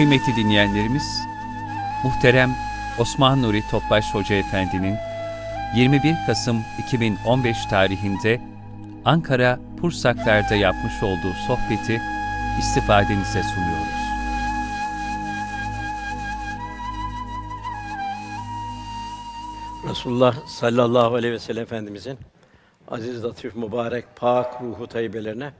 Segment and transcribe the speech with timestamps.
[0.00, 1.22] Kıymetli dinleyenlerimiz,
[2.04, 2.50] muhterem
[2.98, 4.96] Osman Nuri Topbaş Hoca Efendi'nin
[5.76, 8.40] 21 Kasım 2015 tarihinde
[9.04, 12.00] Ankara Pursaklar'da yapmış olduğu sohbeti
[12.58, 14.00] istifadenize sunuyoruz.
[19.90, 22.18] Resulullah sallallahu aleyhi ve sellem Efendimizin
[22.88, 25.52] aziz, latif, mübarek, pak ruhu tayyibelerine,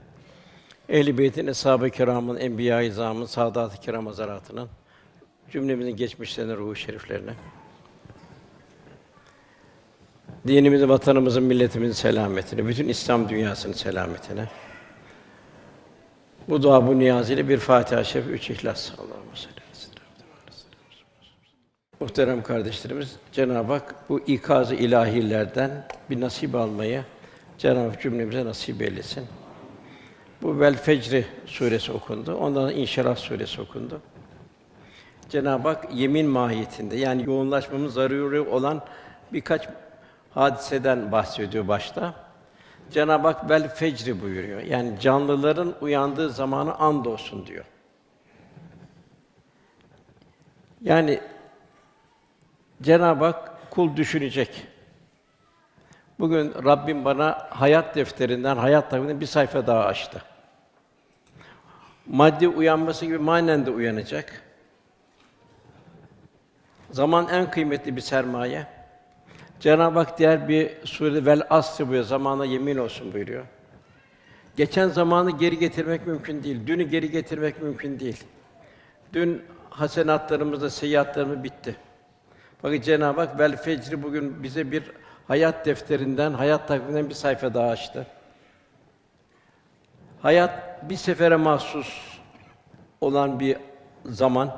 [0.90, 4.68] ehl-i beytin, eshab-ı kiramın, enbiya-i izamın, saadat-ı kiram hazaratının,
[5.50, 7.32] cümlemizin geçmişlerine, ruhu şeriflerine,
[10.46, 14.48] dinimizin, vatanımızın, milletimizin selametine, bütün İslam dünyasının selametine.
[16.48, 18.90] Bu dua, bu niyaz ile bir Fatiha-i Şerif, üç İhlas.
[19.34, 19.60] Seyyidina
[22.00, 27.04] Muhterem kardeşlerimiz, Cenab-ı Hak bu ikaz-ı ilahilerden bir nasip almayı
[27.58, 29.26] Cenab-ı Hak cümlemize nasip eylesin.
[30.42, 32.34] Bu Vel Fecri suresi okundu.
[32.34, 34.00] Ondan sonra İnşirah suresi okundu.
[35.28, 38.82] Cenab-ı Hak yemin mahiyetinde yani yoğunlaşmamız zaruri olan
[39.32, 39.68] birkaç
[40.34, 42.14] hadiseden bahsediyor başta.
[42.90, 44.60] Cenab-ı Hak vel fecri buyuruyor.
[44.60, 47.64] Yani canlıların uyandığı zamanı and olsun diyor.
[50.82, 51.20] Yani
[52.82, 54.66] Cenab-ı Hak kul düşünecek.
[56.18, 60.22] Bugün Rabbim bana hayat defterinden, hayat takviminden bir sayfa daha açtı.
[62.06, 64.42] Maddi uyanması gibi manen de uyanacak.
[66.90, 68.66] Zaman en kıymetli bir sermaye.
[69.60, 72.04] Cenab-ı Hak diğer bir surede vel asr buyuruyor.
[72.04, 73.44] Zamana yemin olsun buyuruyor.
[74.56, 76.66] Geçen zamanı geri getirmek mümkün değil.
[76.66, 78.24] Dünü geri getirmek mümkün değil.
[79.12, 81.76] Dün hasenatlarımızda seyyiatlarımız bitti.
[82.62, 84.82] Bakın Cenab-ı Hak vel fecri bugün bize bir
[85.28, 88.06] hayat defterinden, hayat takviminden bir sayfa daha açtı.
[90.22, 92.18] Hayat bir sefere mahsus
[93.00, 93.56] olan bir
[94.04, 94.56] zaman.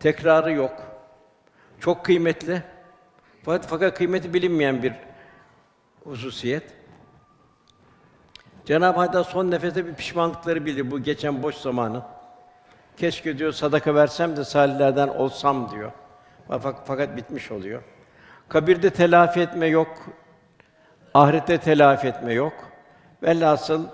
[0.00, 0.72] Tekrarı yok.
[1.80, 2.62] Çok kıymetli.
[3.42, 4.92] Fakat, fakat kıymeti bilinmeyen bir
[6.04, 6.74] hususiyet.
[8.64, 12.02] Cenab-ı Hak da son nefeste bir pişmanlıkları bilir bu geçen boş zamanı.
[12.96, 15.92] Keşke diyor sadaka versem de salihlerden olsam diyor.
[16.48, 17.82] Fakat, fakat bitmiş oluyor.
[18.48, 19.88] Kabirde telafi etme yok.
[21.14, 22.52] Ahirette telafi etme yok.
[23.22, 23.86] Velhasıl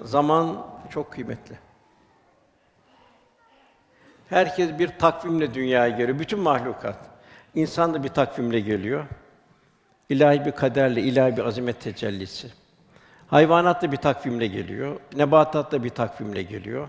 [0.00, 1.58] zaman çok kıymetli.
[4.28, 6.18] Herkes bir takvimle dünyaya geliyor.
[6.18, 6.96] Bütün mahlukat.
[7.54, 9.06] İnsan da bir takvimle geliyor.
[10.08, 12.48] İlahi bir kaderle, ilahi bir azamet tecellisi.
[13.26, 15.00] Hayvanat da bir takvimle geliyor.
[15.16, 16.88] Nebatat da bir takvimle geliyor.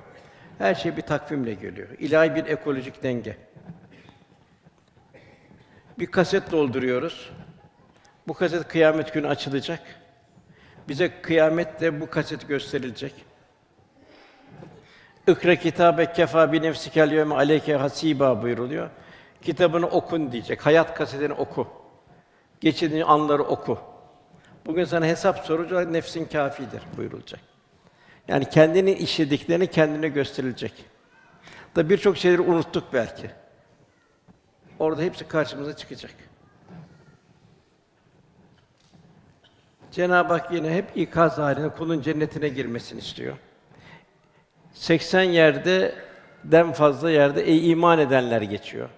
[0.57, 1.87] Her şey bir takvimle geliyor.
[1.99, 3.37] İlahi bir ekolojik denge.
[5.99, 7.31] Bir kaset dolduruyoruz.
[8.27, 10.02] Bu kaset kıyamet günü açılacak.
[10.87, 13.13] Bize kıyamette bu kaset gösterilecek.
[15.27, 18.89] İkra kitabe kefa bi nefsikel yevme aleyke hasiba buyuruluyor.
[19.41, 20.65] Kitabını okun diyecek.
[20.65, 21.67] Hayat kasetini oku.
[22.61, 23.79] Geçirdiğin anları oku.
[24.65, 27.39] Bugün sana hesap soracak, nefsin kâfidir buyurulacak.
[28.27, 30.73] Yani kendini işlediklerini kendine gösterilecek.
[31.75, 33.31] Da birçok şeyleri unuttuk belki.
[34.79, 36.11] Orada hepsi karşımıza çıkacak.
[39.93, 43.37] Cenab-ı Hak yine hep ikaz halinde kulun cennetine girmesini istiyor.
[44.73, 45.95] 80 yerde
[46.43, 48.89] den fazla yerde ey iman edenler geçiyor.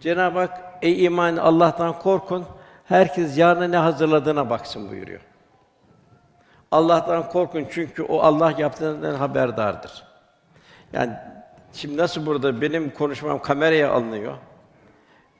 [0.00, 2.44] Cenab-ı Hak ey iman Allah'tan korkun.
[2.84, 5.20] Herkes yarına ne hazırladığına baksın buyuruyor.
[6.70, 10.04] Allah'tan korkun çünkü o Allah yaptığından haberdardır.
[10.92, 11.12] Yani
[11.72, 14.34] şimdi nasıl burada benim konuşmam kameraya alınıyor?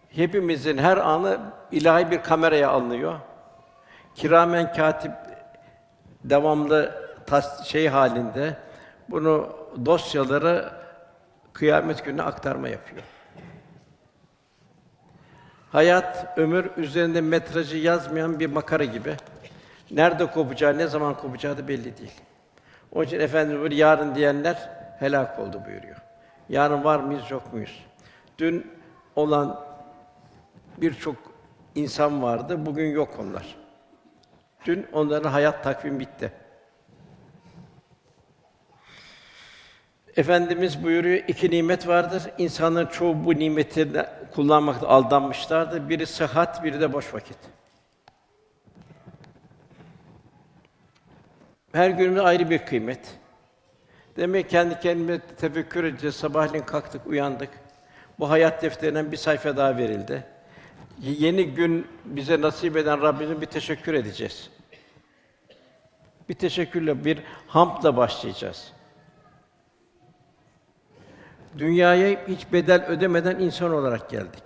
[0.08, 1.40] Hepimizin her anı
[1.70, 3.18] ilahi bir kameraya alınıyor.
[4.14, 5.12] Kiramen katip
[6.24, 8.56] devamlı tas şey halinde
[9.08, 10.72] bunu dosyaları
[11.52, 13.02] kıyamet gününe aktarma yapıyor.
[15.72, 19.14] Hayat, ömür üzerinde metrajı yazmayan bir makara gibi.
[19.90, 22.20] Nerede kopacağı, ne zaman kopacağı da belli değil.
[22.92, 25.96] Onun için Efendimiz böyle yarın diyenler helak oldu buyuruyor.
[26.48, 27.84] Yarın var mıyız, yok muyuz?
[28.38, 28.72] Dün
[29.16, 29.60] olan
[30.78, 31.16] birçok
[31.74, 33.61] insan vardı, bugün yok onlar.
[34.66, 36.32] Dün onların hayat takvimi bitti.
[40.16, 42.22] Efendimiz buyuruyor, iki nimet vardır.
[42.38, 43.88] İnsanların çoğu bu nimeti
[44.34, 45.88] kullanmakta aldanmışlardır.
[45.88, 47.38] Biri sıhhat, biri de boş vakit.
[51.72, 53.18] Her günümüz ayrı bir kıymet.
[54.16, 56.16] Demek kendi kendime tefekkür edeceğiz.
[56.16, 57.50] Sabahleyin kalktık, uyandık.
[58.18, 60.31] Bu hayat defterinden bir sayfa daha verildi.
[61.00, 64.50] Yeni gün bize nasip eden Rabbimize bir teşekkür edeceğiz.
[66.28, 68.72] Bir teşekkürle, bir hamdla başlayacağız.
[71.58, 74.42] Dünyaya hiç bedel ödemeden insan olarak geldik.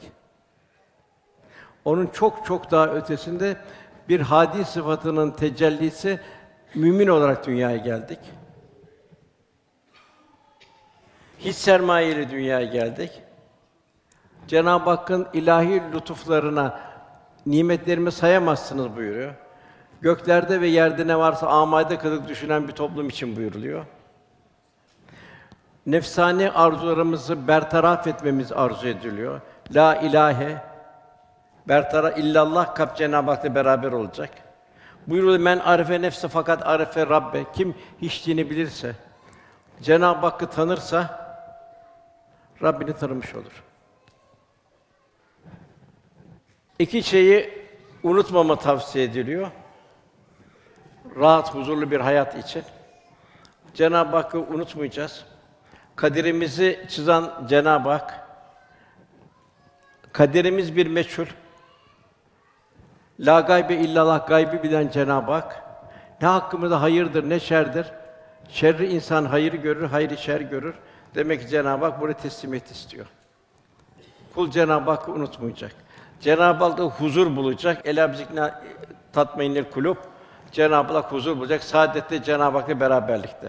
[1.84, 3.56] Onun çok çok daha ötesinde
[4.08, 6.20] bir hadi sıfatının tecellisi
[6.74, 8.18] mümin olarak dünyaya geldik.
[11.38, 13.22] Hiç sermayeli dünyaya geldik.
[14.48, 16.80] Cenab-ı Hakk'ın ilahi lütuflarına
[17.46, 19.34] nimetlerimi sayamazsınız buyuruyor.
[20.00, 23.84] Göklerde ve yerde ne varsa amade kılık düşünen bir toplum için buyuruluyor.
[25.86, 29.40] Nefsani arzularımızı bertaraf etmemiz arzu ediliyor.
[29.74, 30.62] La ilahe
[31.68, 34.30] bertara illallah kap Cenab-ı Hak'la beraber olacak.
[35.06, 37.44] Buyuruluyor men arife nefse fakat arife Rabbe.
[37.52, 38.92] Kim hiçliğini bilirse,
[39.82, 41.26] Cenab-ı Hakk'ı tanırsa
[42.62, 43.62] Rabbini tanımış olur.
[46.78, 47.66] İki şeyi
[48.02, 49.50] unutmama tavsiye ediliyor.
[51.16, 52.62] Rahat, huzurlu bir hayat için.
[53.74, 55.24] Cenab-ı Hakk'ı unutmayacağız.
[55.96, 58.28] Kaderimizi çizen Cenab-ı Hak.
[60.12, 61.26] Kaderimiz bir meçhul.
[63.20, 65.62] La gaybe illallah gaybi bilen Cenab-ı Hak.
[66.22, 67.86] Ne hakkımızda hayırdır ne şerdir.
[68.48, 70.74] Şerri insan hayır görür, hayrı şer görür.
[71.14, 73.06] Demek ki Cenab-ı Hak burada teslimiyet istiyor.
[74.34, 75.85] Kul Cenab-ı Hakk'ı unutmayacak.
[76.20, 77.86] Cenab-ı Hak'ta huzur bulacak.
[77.86, 78.60] Ela bizikna
[79.12, 79.96] tatmainil kulub.
[80.52, 81.62] Cenab-ı Hak huzur bulacak.
[81.62, 83.48] Saadette Cenab-ı Hak'la beraberlikte.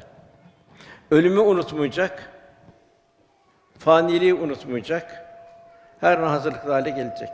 [1.11, 2.31] Ölümü unutmayacak.
[3.79, 5.25] Faniliği unutmayacak.
[5.99, 7.29] Her an hazırlıklı hale gelecek.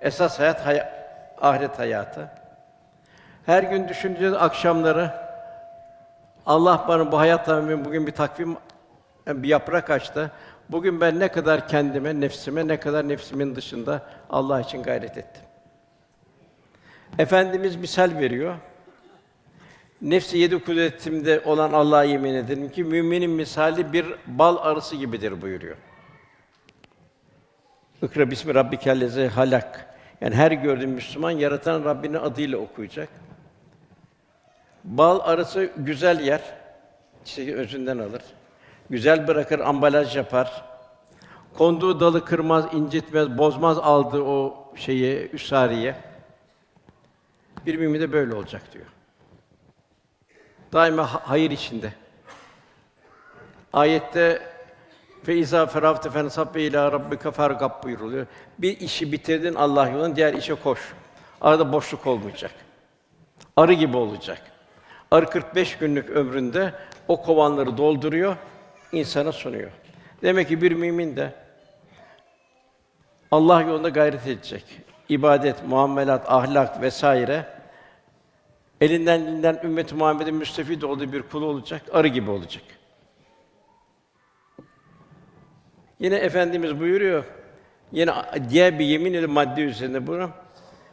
[0.00, 0.88] Esas hayat hay-
[1.40, 2.28] ahiret hayatı.
[3.46, 5.10] Her gün düşüneceğiz akşamları.
[6.46, 8.56] Allah bana bu hayattan bugün bir takvim
[9.26, 10.30] bir yaprak açtı.
[10.70, 15.42] Bugün ben ne kadar kendime, nefsime, ne kadar nefsimin dışında Allah için gayret ettim.
[17.18, 18.54] Efendimiz misal veriyor.
[20.02, 25.76] Nefsi yedi kudretimde olan Allah'a yemin ederim ki müminin misali bir bal arısı gibidir buyuruyor.
[28.02, 29.94] İkra bismi rabbikellezi halak.
[30.20, 33.08] Yani her gördüğün Müslüman yaratan Rabbinin adıyla okuyacak.
[34.84, 36.40] Bal arısı güzel yer,
[37.24, 38.22] çiçeği özünden alır.
[38.90, 40.64] Güzel bırakır, ambalaj yapar.
[41.58, 45.96] Konduğu dalı kırmaz, incitmez, bozmaz aldığı o şeyi, üsariye.
[47.66, 48.86] Bir mümin de böyle olacak diyor.
[50.72, 51.92] Daima ha- hayır içinde.
[53.72, 54.42] Ayette
[55.24, 58.26] fe izâ feragte fensab ve ilâ rabbike fergab buyuruluyor.
[58.58, 60.80] Bir işi bitirdin Allah yolunda, diğer işe koş.
[61.40, 62.50] Arada boşluk olmayacak.
[63.56, 64.42] Arı gibi olacak.
[65.10, 66.72] Arı 45 günlük ömründe
[67.08, 68.36] o kovanları dolduruyor,
[68.92, 69.70] insana sunuyor.
[70.22, 71.32] Demek ki bir mümin de
[73.30, 74.64] Allah yolunda gayret edecek.
[75.08, 77.46] İbadet, muamelat, ahlak vesaire
[78.80, 82.62] elinden elinden ümmet-i Muhammed'in müstefid olduğu bir kulu olacak, arı gibi olacak.
[86.00, 87.24] Yine efendimiz buyuruyor.
[87.92, 88.12] Yine
[88.50, 90.30] diğer bir yemin ile madde üzerinde bunu.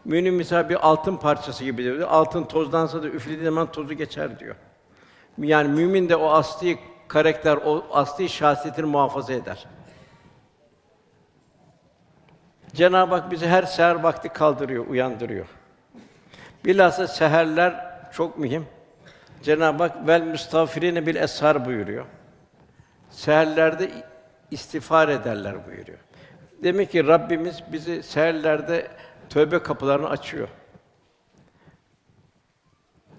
[0.06, 1.98] Mümin misal bir altın parçası gibidir.
[1.98, 2.08] diyor.
[2.10, 4.56] Altın tozdansa da üflediği zaman tozu geçer diyor.
[5.38, 9.68] Yani mümin de o asli karakter, o asli şahsiyetini muhafaza eder.
[12.74, 15.46] Cenab-ı Hak bizi her seher vakti kaldırıyor, uyandırıyor.
[16.66, 18.68] Bilhassa seherler çok mühim.
[19.44, 22.06] Cenab-ı Hak vel müstağfirine bil eshar buyuruyor.
[23.10, 23.92] Seherlerde
[24.52, 26.00] istiğfar ederler buyuruyor.
[26.64, 28.88] Demek ki Rabbimiz bizi seherlerde
[29.30, 30.48] tövbe kapılarını açıyor.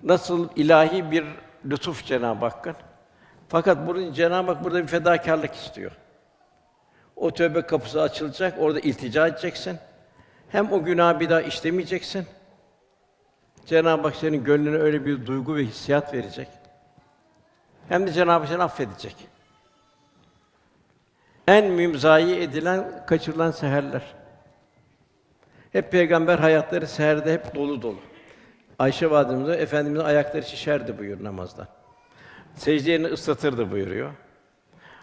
[0.02, 1.24] Nasıl ilahi bir
[1.64, 2.76] lütuf Cenab-ı Hakk'ın.
[3.48, 5.92] Fakat burada Cenab-ı Hak burada bir fedakarlık istiyor.
[7.16, 9.78] O tövbe kapısı açılacak, orada iltica edeceksin.
[10.48, 12.26] Hem o günahı bir daha işlemeyeceksin.
[13.66, 16.48] Cenab-ı Hak senin gönlüne öyle bir duygu ve hissiyat verecek.
[17.88, 19.16] Hem de Cenab-ı Hak seni affedecek.
[21.48, 24.02] En mühim zayi edilen, kaçırılan seherler.
[25.72, 27.98] Hep peygamber hayatları seherde hep dolu dolu.
[28.78, 31.75] Ayşe validemiz de efendimizin ayakları şişerdi buyur namazda.
[32.56, 34.10] Secdelerini ıslatırdı buyuruyor.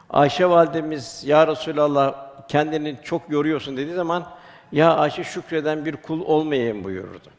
[0.10, 2.16] Ayşe validemiz ya Resulallah
[2.48, 4.30] kendini çok yoruyorsun dediği zaman
[4.72, 7.30] ya Ayşe şükreden bir kul olmayayım buyururdu.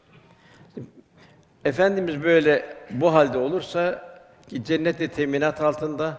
[1.65, 4.05] Efendimiz böyle bu halde olursa
[4.49, 6.17] ki cennette teminat altında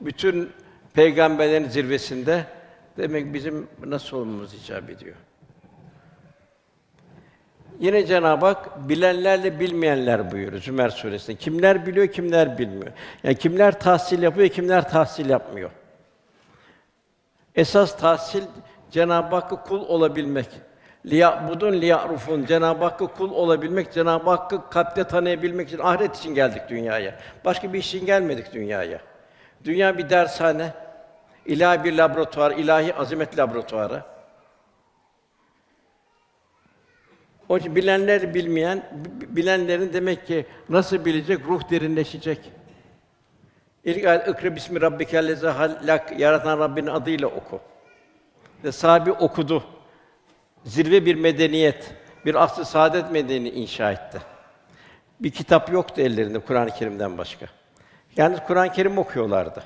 [0.00, 0.50] bütün
[0.94, 2.44] peygamberlerin zirvesinde
[2.96, 5.16] demek bizim nasıl olmamız icap ediyor.
[7.82, 11.36] Yine Cenab-ı Hak bilenlerle bilmeyenler buyuruyor Zümer suresinde.
[11.36, 12.92] Kimler biliyor, kimler bilmiyor.
[13.24, 15.70] Yani kimler tahsil yapıyor, kimler tahsil yapmıyor.
[17.54, 18.42] Esas tahsil
[18.90, 20.46] Cenab-ı Hakk'a kul olabilmek.
[21.06, 22.44] Liya'budun liya'rufun.
[22.44, 27.14] Cenab-ı Hakk'a kul olabilmek, Cenab-ı Hakk'ı kalpte tanıyabilmek için ahiret için geldik dünyaya.
[27.44, 28.98] Başka bir için gelmedik dünyaya.
[29.64, 30.70] Dünya bir dershane.
[31.46, 34.11] İlahi bir laboratuvar, ilahi azamet laboratuvarı.
[37.52, 41.40] O için bilenler bilmeyen, bi- bilenlerin demek ki nasıl bilecek?
[41.48, 42.52] Ruh derinleşecek.
[43.84, 47.60] İlk ayet ikra bismi rabbikellezî halak yaratan Rabbinin adıyla oku.
[48.64, 49.64] Ve sahibi okudu.
[50.64, 51.94] Zirve bir medeniyet,
[52.24, 54.18] bir asr-ı saadet medeni inşa etti.
[55.20, 57.46] Bir kitap yoktu ellerinde Kur'an-ı Kerim'den başka.
[58.16, 59.62] Yalnız Kur'an-ı Kerim okuyorlardı.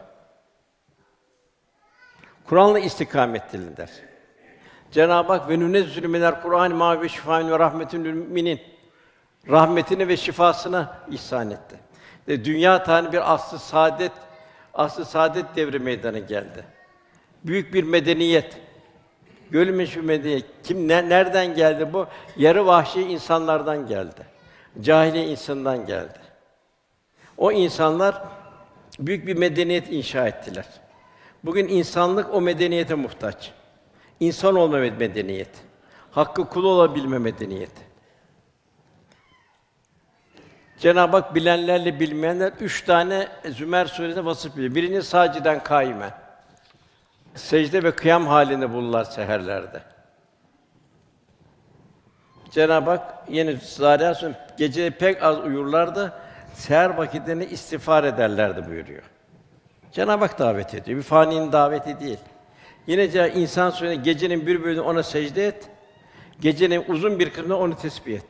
[2.44, 3.90] Kur'an'la istikamet ettiler.
[4.96, 8.60] Cenab-ı Hak ve nünezzülü Kur'an ma ve şifaen ve rahmetün müminin
[9.50, 11.76] rahmetini ve şifasını ihsan etti.
[12.28, 14.12] Ve dünya tane bir asr-ı saadet,
[14.74, 16.64] asr-ı saadet devri meydana geldi.
[17.44, 18.56] Büyük bir medeniyet.
[19.50, 20.44] Görülmüş bir medeniyet.
[20.64, 22.06] Kim ne, nereden geldi bu?
[22.36, 24.26] Yarı vahşi insanlardan geldi.
[24.80, 26.18] Cahiliye insandan geldi.
[27.36, 28.22] O insanlar
[28.98, 30.66] büyük bir medeniyet inşa ettiler.
[31.44, 33.52] Bugün insanlık o medeniyete muhtaç.
[34.20, 35.58] İnsan olma medeniyeti.
[36.10, 37.86] Hakkı kul olabilme medeniyeti.
[40.78, 44.74] Cenab-ı Hak bilenlerle bilmeyenler üç tane Zümer suresinde vasıf biliyor.
[44.74, 46.10] Birinci saciden kaimen.
[47.34, 49.82] Secde ve kıyam halinde bulurlar seherlerde.
[52.50, 53.24] Cenab-ı Hak
[53.62, 56.12] Zariya Suresi gece pek az uyurlardı,
[56.54, 59.02] seher vakitlerini istiğfar ederlerdi buyuruyor.
[59.92, 60.98] Cenab-ı Hak davet ediyor.
[60.98, 62.18] Bir faninin daveti değil.
[62.86, 65.70] Yine insan suresi gecenin bir bölümünde ona secde et.
[66.40, 68.26] Gecenin uzun bir kısmında onu tesbih et.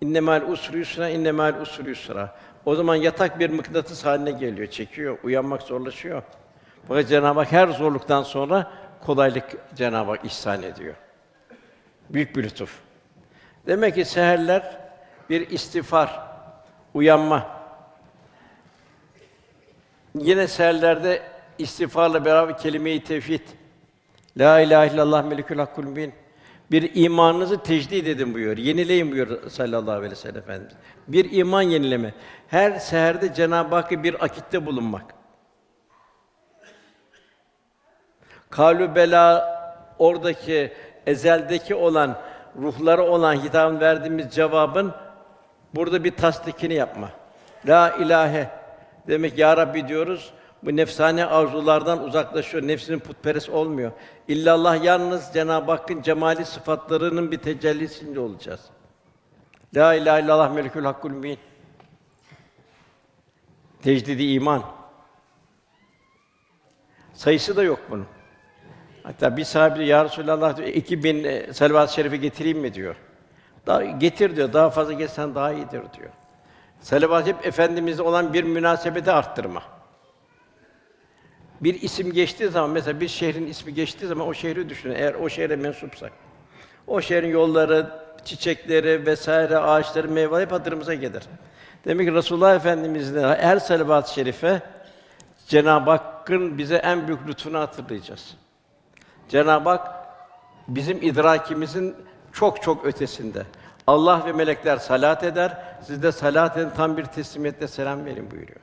[0.00, 2.36] İnnemâl usri yusra, innemâl usri yusra.
[2.64, 6.22] O zaman yatak bir mıknatıs haline geliyor, çekiyor, uyanmak zorlaşıyor.
[6.88, 9.44] Fakat Cenab-ı Hak her zorluktan sonra kolaylık
[9.74, 10.94] Cenab-ı Hak ihsan ediyor.
[12.10, 12.78] Büyük bir lütuf.
[13.66, 14.80] Demek ki seherler
[15.30, 16.20] bir istiğfar,
[16.94, 17.46] uyanma.
[20.14, 21.22] Yine seherlerde
[21.58, 23.40] istiğfarla beraber kelime-i tevhid.
[24.36, 26.12] La ilahe illallah melikül hakkul mübin.
[26.70, 28.56] Bir imanınızı tecdid edin buyuruyor.
[28.56, 30.74] Yenileyin buyuruyor sallallahu aleyhi ve sellem Efendimiz.
[31.08, 32.14] Bir iman yenileme.
[32.48, 35.14] Her seherde Cenab-ı Hakk'a bir akitte bulunmak.
[38.50, 39.52] Kalü bela
[39.98, 40.72] oradaki
[41.06, 42.18] ezeldeki olan
[42.60, 44.92] ruhlara olan hitabın verdiğimiz cevabın
[45.74, 47.10] burada bir tasdikini yapma.
[47.66, 48.50] La ilahe
[49.08, 50.32] demek ya Rabbi diyoruz.
[50.62, 52.66] Bu nefsane arzulardan uzaklaşıyor.
[52.66, 53.92] Nefsinin putperest olmuyor.
[54.28, 58.60] İllallah yalnız Cenab-ı Hakk'ın cemali sıfatlarının bir tecellisinde olacağız.
[59.76, 61.38] La ilahe illallah melikül hakkul mübin.
[63.82, 64.62] Tecdidi iman.
[67.14, 68.06] Sayısı da yok bunun.
[69.02, 72.96] Hatta bir sahibi ya Resulallah diyor, 2000 e, salavat-ı şerife getireyim mi diyor.
[73.66, 74.52] Daha getir diyor.
[74.52, 76.10] Daha fazla geçsen daha iyidir diyor.
[76.80, 79.62] Salavat hep efendimizle olan bir münasebeti arttırma.
[81.62, 84.94] Bir isim geçtiği zaman mesela bir şehrin ismi geçtiği zaman o şehri düşünün.
[84.94, 86.12] Eğer o şehre mensupsak.
[86.86, 87.90] O şehrin yolları,
[88.24, 91.22] çiçekleri vesaire, ağaçları, meyveleri hep hatırımıza gelir.
[91.84, 94.62] Demek ki Resulullah Efendimiz'in her salavat-ı şerife
[95.46, 98.36] Cenab-ı Hakk'ın bize en büyük lütfunu hatırlayacağız.
[99.28, 99.88] Cenab-ı Hak
[100.68, 101.96] bizim idrakimizin
[102.32, 103.42] çok çok ötesinde.
[103.86, 108.60] Allah ve melekler salat eder, siz de salat edin, tam bir teslimiyetle selam verin buyuruyor.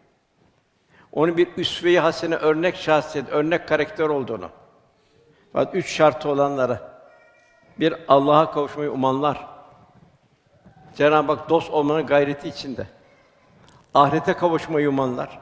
[1.11, 4.49] Onun bir üsve-i hasene örnek şahsiyet, örnek karakter olduğunu.
[5.53, 7.01] Fakat üç şartı olanlara
[7.79, 9.47] bir Allah'a kavuşmayı umanlar.
[10.95, 12.87] Cenab-ı Hak dost olmanın gayreti içinde.
[13.93, 15.39] Ahirete kavuşmayı umanlar.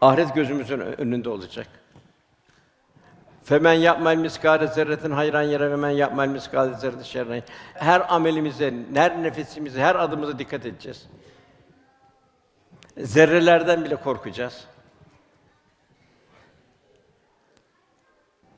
[0.00, 1.66] Ahiret gözümüzün önünde olacak.
[3.44, 7.42] Femen yapmel miskâle zerretin hayran yere ve men yapmel miskâle zerretin şerren.
[7.74, 11.06] Her amelimize, her nefesimize, her adımıza dikkat edeceğiz.
[12.96, 14.64] Zerrelerden bile korkacağız.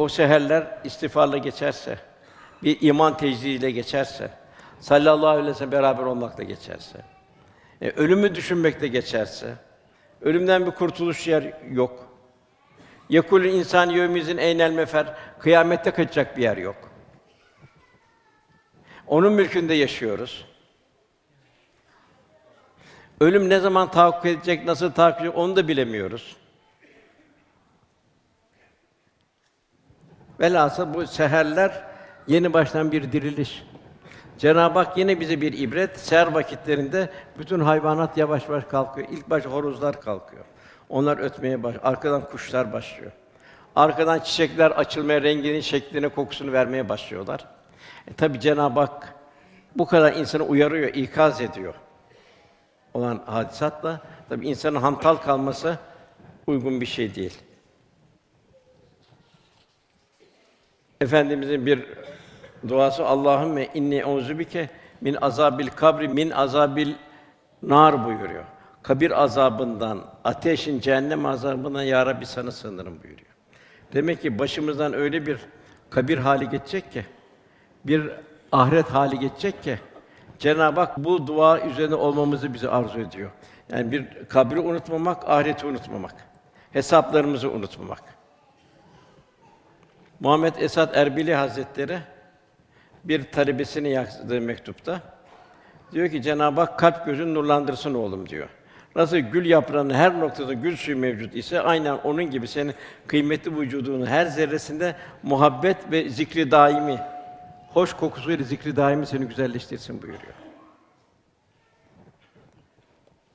[0.02, 1.98] O seherler istiğfarla geçerse,
[2.62, 4.30] bir iman tecridiyle geçerse,
[4.80, 6.98] sallallahu aleyhi ve sellem beraber olmakla geçerse,
[7.80, 9.54] e, ölümü düşünmekle geçerse,
[10.20, 12.06] ölümden bir kurtuluş yer yok.
[13.08, 15.14] Yekul insan yevmizin eynel mefer.
[15.38, 16.76] Kıyamette kaçacak bir yer yok.
[19.06, 20.44] Onun mülkünde yaşıyoruz.
[23.20, 26.41] Ölüm ne zaman tahakkuk edecek, nasıl tahakkuk edecek onu da bilemiyoruz.
[30.42, 31.82] Velhasıl bu seherler
[32.26, 33.64] yeni baştan bir diriliş.
[34.38, 35.98] Cenab-ı Hak yine bize bir ibret.
[35.98, 39.08] Seher vakitlerinde bütün hayvanat yavaş yavaş kalkıyor.
[39.10, 40.44] İlk baş horozlar kalkıyor.
[40.88, 43.12] Onlar ötmeye baş, arkadan kuşlar başlıyor.
[43.76, 47.44] Arkadan çiçekler açılmaya, rengini, şeklini, kokusunu vermeye başlıyorlar.
[48.08, 49.14] E, tabi Cenab-ı Hak
[49.76, 51.74] bu kadar insanı uyarıyor, ikaz ediyor
[52.94, 55.78] olan hadisatla tabi insanın hantal kalması
[56.46, 57.38] uygun bir şey değil.
[61.02, 61.84] Efendimizin bir
[62.68, 66.92] duası Allahümme inni euzubike min azabil kabri min azabil
[67.62, 68.44] nar buyuruyor.
[68.82, 73.30] Kabir azabından, ateşin cehennem azabından ya Rabbi sana sığınırım buyuruyor.
[73.92, 75.38] Demek ki başımızdan öyle bir
[75.90, 77.06] kabir hali geçecek ki,
[77.84, 78.10] bir
[78.52, 79.78] ahiret hali geçecek ki
[80.38, 83.30] Cenab-ı Hak bu dua üzerine olmamızı bize arzu ediyor.
[83.72, 86.14] Yani bir kabri unutmamak, ahireti unutmamak.
[86.72, 88.21] Hesaplarımızı unutmamak.
[90.22, 91.98] Muhammed Esad Erbili Hazretleri
[93.04, 95.00] bir talebesine yazdığı mektupta
[95.92, 98.48] diyor ki Cenab-ı Hak kalp gözünü nurlandırsın oğlum diyor.
[98.96, 102.74] Nasıl gül yaprağının her noktada gül suyu mevcut ise aynen onun gibi senin
[103.06, 107.00] kıymetli vücudunun her zerresinde muhabbet ve zikri daimi,
[107.68, 110.34] hoş kokusuyla zikri daimi seni güzelleştirsin buyuruyor.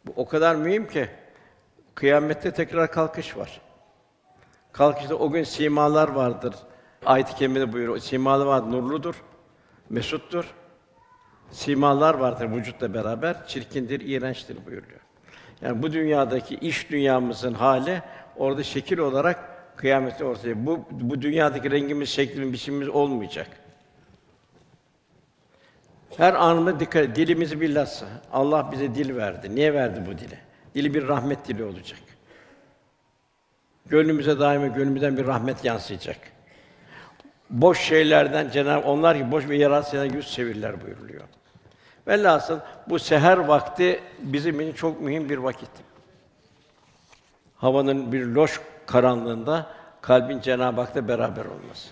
[0.05, 1.07] Bu o kadar mühim ki
[1.95, 3.61] kıyamette tekrar kalkış var.
[4.71, 6.55] Kalkışta o gün simalar vardır.
[7.05, 7.99] Ayet-i kerimede buyuruyor.
[7.99, 9.23] Simalar var, nurludur,
[9.89, 10.53] mesuttur.
[11.51, 14.99] Simalar vardır vücutla beraber, çirkindir, iğrençtir buyuruyor.
[15.61, 18.01] Yani bu dünyadaki iş dünyamızın hali
[18.37, 20.65] orada şekil olarak kıyamette ortaya.
[20.65, 23.47] Bu bu dünyadaki rengimiz, şeklimiz, biçimimiz olmayacak.
[26.17, 27.15] Her anıma dikkat.
[27.15, 28.05] Dilimizi bilhassa.
[28.33, 29.55] Allah bize dil verdi.
[29.55, 30.37] Niye verdi bu dili?
[30.75, 31.99] Dili bir rahmet dili olacak.
[33.85, 36.17] Gönlümüze daima gönlümüzden bir rahmet yansıyacak.
[37.49, 41.23] Boş şeylerden Cenab-ı onlar ki boş ve yararsız şeylerden yüz çevirirler buyuruluyor.
[42.07, 45.69] Velhasıl bu seher vakti bizim için çok mühim bir vakit.
[47.55, 49.65] Havanın bir loş karanlığında
[50.01, 51.89] kalbin Cenab-ı Hak'la beraber olması.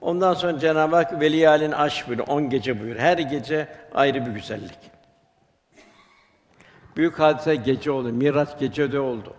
[0.00, 3.00] Ondan sonra Cenab-ı Hak veliyalin aş buyuruyor, on gece buyuruyor.
[3.00, 4.78] Her gece ayrı bir güzellik.
[6.96, 9.34] Büyük hadise gece oldu, Miraç gecede oldu.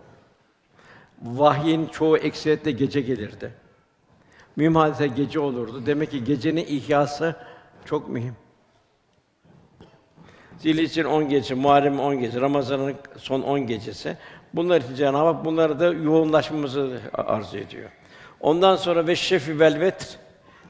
[1.22, 3.61] Vahyin çoğu ekseriyetle gece gelirdi.
[4.56, 5.86] Mühim hadise gece olurdu.
[5.86, 7.36] Demek ki gecenin ihyası
[7.84, 8.36] çok mühim.
[10.58, 14.16] Zilhicce'nin 10 gecesi, Muharrem'in 10 gecesi, Ramazan'ın son 10 gecesi.
[14.54, 17.90] Bunlar için Cenab-ı Hak bunları da yoğunlaşmamızı arzu ediyor.
[18.40, 20.18] Ondan sonra ve şefi velvet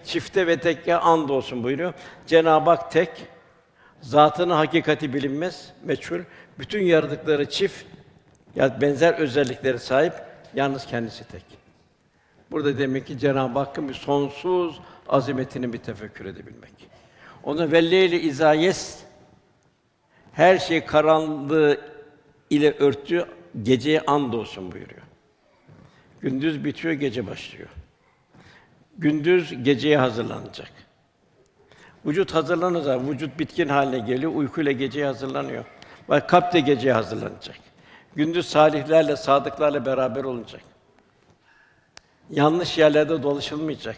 [0.04, 1.94] çifte ve tekke and olsun buyuruyor.
[2.26, 3.10] Cenab-ı Hak tek,
[4.00, 6.20] zatının hakikati bilinmez, meçhul.
[6.58, 7.84] Bütün yaratıkları çift,
[8.56, 10.12] ya benzer özelliklere sahip,
[10.54, 11.61] yalnız kendisi tek.
[12.52, 16.72] Burada demek ki Cenab-ı Hakk'ın bir sonsuz azametini bir tefekkür edebilmek.
[17.44, 18.98] Onu velleyli izayes
[20.32, 21.80] her şey karanlığı
[22.50, 23.26] ile örtü,
[23.62, 25.02] geceye and olsun buyuruyor.
[26.20, 27.68] Gündüz bitiyor, gece başlıyor.
[28.98, 30.72] Gündüz geceye hazırlanacak.
[32.06, 35.64] Vücut hazırlanacak, vücut bitkin haline geliyor, uykuyla geceye hazırlanıyor.
[36.08, 37.56] Bak kalp de geceye hazırlanacak.
[38.16, 40.62] Gündüz salihlerle, sadıklarla beraber olacak.
[42.32, 43.96] Yanlış yerlerde dolaşılmayacak.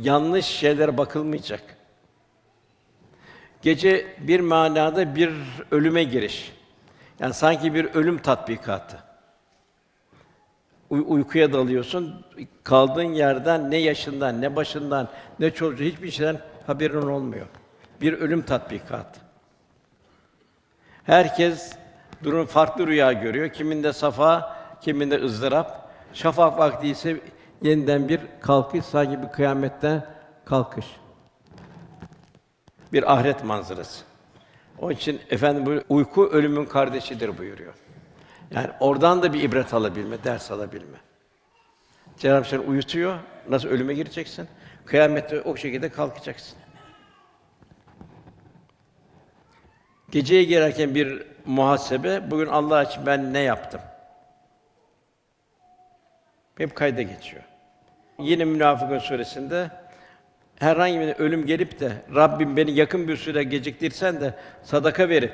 [0.00, 1.62] Yanlış şeylere bakılmayacak.
[3.62, 5.32] Gece bir manada bir
[5.70, 6.52] ölüme giriş.
[7.20, 8.96] Yani sanki bir ölüm tatbikatı.
[10.90, 12.24] Uy- uykuya dalıyorsun.
[12.64, 15.08] Kaldığın yerden ne yaşından, ne başından,
[15.40, 17.46] ne çocuğu hiçbir şeyden haberin olmuyor.
[18.00, 19.20] Bir ölüm tatbikatı.
[21.04, 21.72] Herkes
[22.24, 23.48] durum farklı rüya görüyor.
[23.48, 25.90] Kiminde safa, kiminde ızdırap.
[26.12, 27.20] Şafak vakti ise
[27.62, 30.06] yeniden bir kalkış, sanki bir kıyametten
[30.44, 30.86] kalkış.
[32.92, 34.04] Bir ahiret manzarası.
[34.78, 37.74] Onun için efendim bu uyku ölümün kardeşidir buyuruyor.
[38.50, 40.98] Yani oradan da bir ibret alabilme, ders alabilme.
[42.18, 44.48] Cenab-ı Hak uyutuyor, nasıl ölüme gireceksin?
[44.84, 46.58] Kıyamette o şekilde kalkacaksın.
[50.10, 53.80] Geceye girerken bir muhasebe, bugün Allah için ben ne yaptım?
[56.58, 57.42] Hep kayda geçiyor.
[58.18, 59.70] Yine Münafıkun suresinde
[60.58, 65.32] herhangi bir ölüm gelip de Rabbim beni yakın bir süre geciktirsen de sadaka verip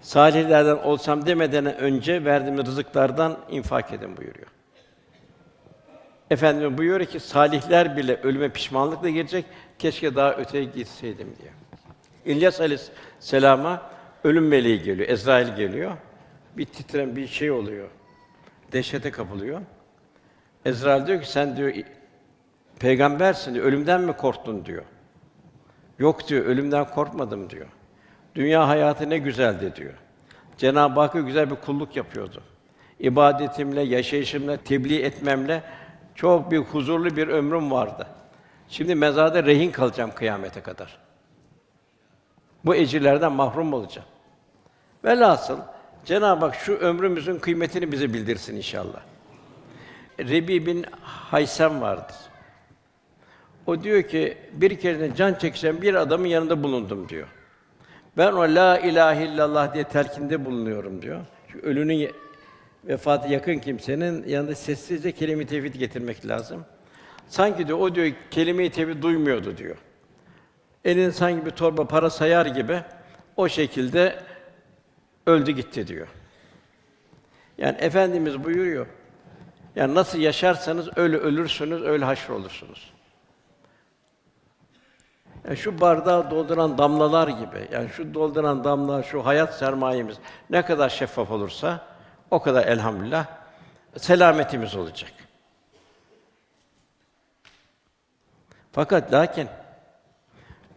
[0.00, 4.46] salihlerden olsam demeden önce verdiğim rızıklardan infak edin buyuruyor.
[6.30, 9.44] Efendimiz buyuruyor ki salihler bile ölüme pişmanlıkla gelecek.
[9.78, 11.52] Keşke daha öteye gitseydim diye.
[12.36, 13.90] İlyas Aleyhisselam'a
[14.24, 15.92] ölüm meleği geliyor, Ezrail geliyor.
[16.56, 17.88] Bir titren bir şey oluyor.
[18.72, 19.60] Dehşete kapılıyor.
[20.64, 21.72] Ezrail diyor ki sen diyor
[22.78, 24.82] peygambersin diyor, ölümden mi korktun diyor.
[25.98, 27.66] Yok diyor, ölümden korkmadım diyor.
[28.34, 29.94] Dünya hayatı ne güzeldi diyor.
[30.58, 32.42] Cenab-ı Hakk'a güzel bir kulluk yapıyordu.
[33.00, 35.62] İbadetimle, yaşayışımla, tebliğ etmemle
[36.14, 38.06] çok bir huzurlu bir ömrüm vardı.
[38.68, 40.98] Şimdi mezarda rehin kalacağım kıyamete kadar.
[42.64, 44.08] Bu ecirlerden mahrum olacağım.
[45.04, 45.58] Velhasıl
[46.04, 49.00] Cenab-ı Hak şu ömrümüzün kıymetini bize bildirsin inşallah.
[50.28, 52.16] Rebi bin Haysem vardır.
[53.66, 57.28] O diyor ki bir kere can çekişen bir adamın yanında bulundum diyor.
[58.16, 61.20] Ben o la ilahe illallah diye telkinde bulunuyorum diyor.
[61.48, 62.10] Çünkü ölünün
[62.84, 66.64] vefatı yakın kimsenin yanında sessizce kelime-i tevhid getirmek lazım.
[67.28, 69.76] Sanki diyor o diyor kelime-i tevhid duymuyordu diyor.
[70.84, 72.80] Elin sanki bir torba para sayar gibi
[73.36, 74.16] o şekilde
[75.26, 76.06] öldü gitti diyor.
[77.58, 78.86] Yani efendimiz buyuruyor.
[79.76, 82.92] Yani nasıl yaşarsanız öyle ölürsünüz, öyle haşr olursunuz.
[85.44, 87.68] Yani şu bardağı dolduran damlalar gibi.
[87.72, 90.18] Yani şu dolduran damla, şu hayat sermayemiz
[90.50, 91.86] ne kadar şeffaf olursa
[92.30, 93.26] o kadar elhamdülillah
[93.96, 95.12] selametimiz olacak.
[98.72, 99.48] Fakat lakin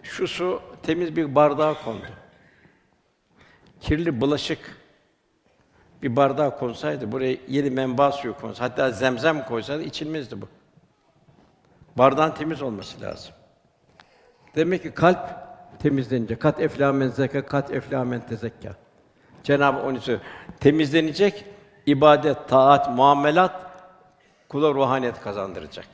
[0.04, 2.06] şu su temiz bir bardağa kondu.
[3.82, 4.85] Kirli bulaşık
[6.06, 10.48] bir bardağa konsaydı, buraya yeni menba suyu konsaydı, hatta zemzem koysaydı içilmezdi bu.
[11.96, 13.34] Bardağın temiz olması lazım.
[14.56, 15.20] Demek ki kalp
[15.80, 18.76] temizlenince kat eflamen zeka, kat eflamen tezekka.
[19.44, 20.20] Cenab-ı Hak onu.
[20.60, 21.46] Temizlenecek,
[21.86, 23.72] ibadet, taat, muamelat
[24.50, 25.88] kula ruhaniyet kazandıracak.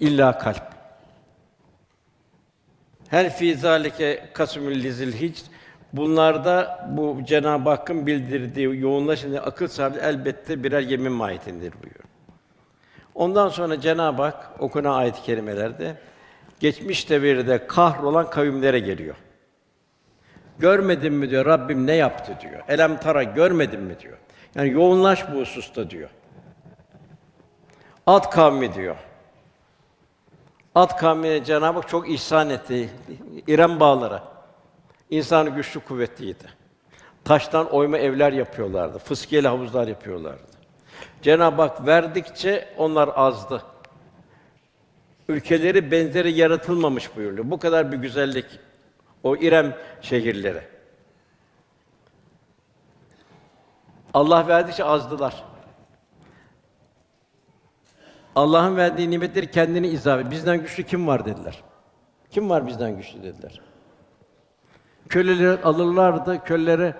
[0.00, 0.74] İlla kalp.
[3.08, 5.53] Her fi zalike kasmül lizil hic
[5.96, 12.04] Bunlarda bu Cenab-ı Hakk'ın bildirdiği yoğunlaşınca akıl sahibi elbette birer yemin mahiyetindir buyuruyor.
[13.14, 15.96] Ondan sonra Cenab-ı Hak okunan ayet-i kerimelerde
[16.60, 19.16] geçmiş devirde kahrolan kavimlere geliyor.
[20.58, 22.62] Görmedin mi diyor Rabbim ne yaptı diyor.
[22.68, 24.18] Elem tara görmedin mi diyor.
[24.54, 26.10] Yani yoğunlaş bu hususta diyor.
[28.06, 28.96] Ad kavmi diyor.
[30.74, 32.90] Ad kavmine Cenab-ı Hak çok ihsan etti.
[33.46, 34.33] İrem bağları.
[35.10, 36.44] İnsanı güçlü kuvvetliydi.
[37.24, 38.98] Taştan oyma evler yapıyorlardı.
[38.98, 40.42] Fıskiyeli havuzlar yapıyorlardı.
[41.22, 43.62] Cenab-ı Hak verdikçe onlar azdı.
[45.28, 47.50] Ülkeleri benzeri yaratılmamış buyuruyor.
[47.50, 48.46] Bu kadar bir güzellik
[49.22, 50.62] o İrem şehirleri.
[54.14, 55.44] Allah verdikçe azdılar.
[58.36, 60.30] Allah'ın verdiği nimetleri kendini izah et.
[60.30, 61.62] Bizden güçlü kim var dediler.
[62.30, 63.60] Kim var bizden güçlü dediler.
[65.08, 66.94] Köleleri alırlardı, kölelere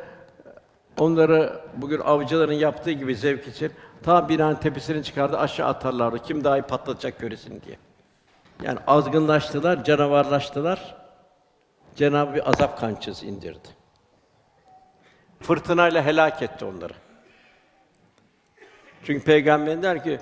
[0.98, 6.18] onları bugün avcıların yaptığı gibi zevk için ta binanın tepesini çıkardı aşağı atarlardı.
[6.18, 7.76] Kim daha iyi patlatacak göresin diye.
[8.62, 10.94] Yani azgınlaştılar, canavarlaştılar.
[11.96, 13.68] Cenab-ı azap kançısı indirdi.
[15.40, 16.92] Fırtınayla helak etti onları.
[19.04, 20.18] Çünkü peygamber der ki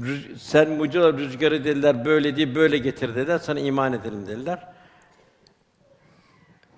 [0.00, 4.71] "Rüz- sen mucizat rüzgarı dediler böyle değil böyle getir dediler sana iman edelim dediler.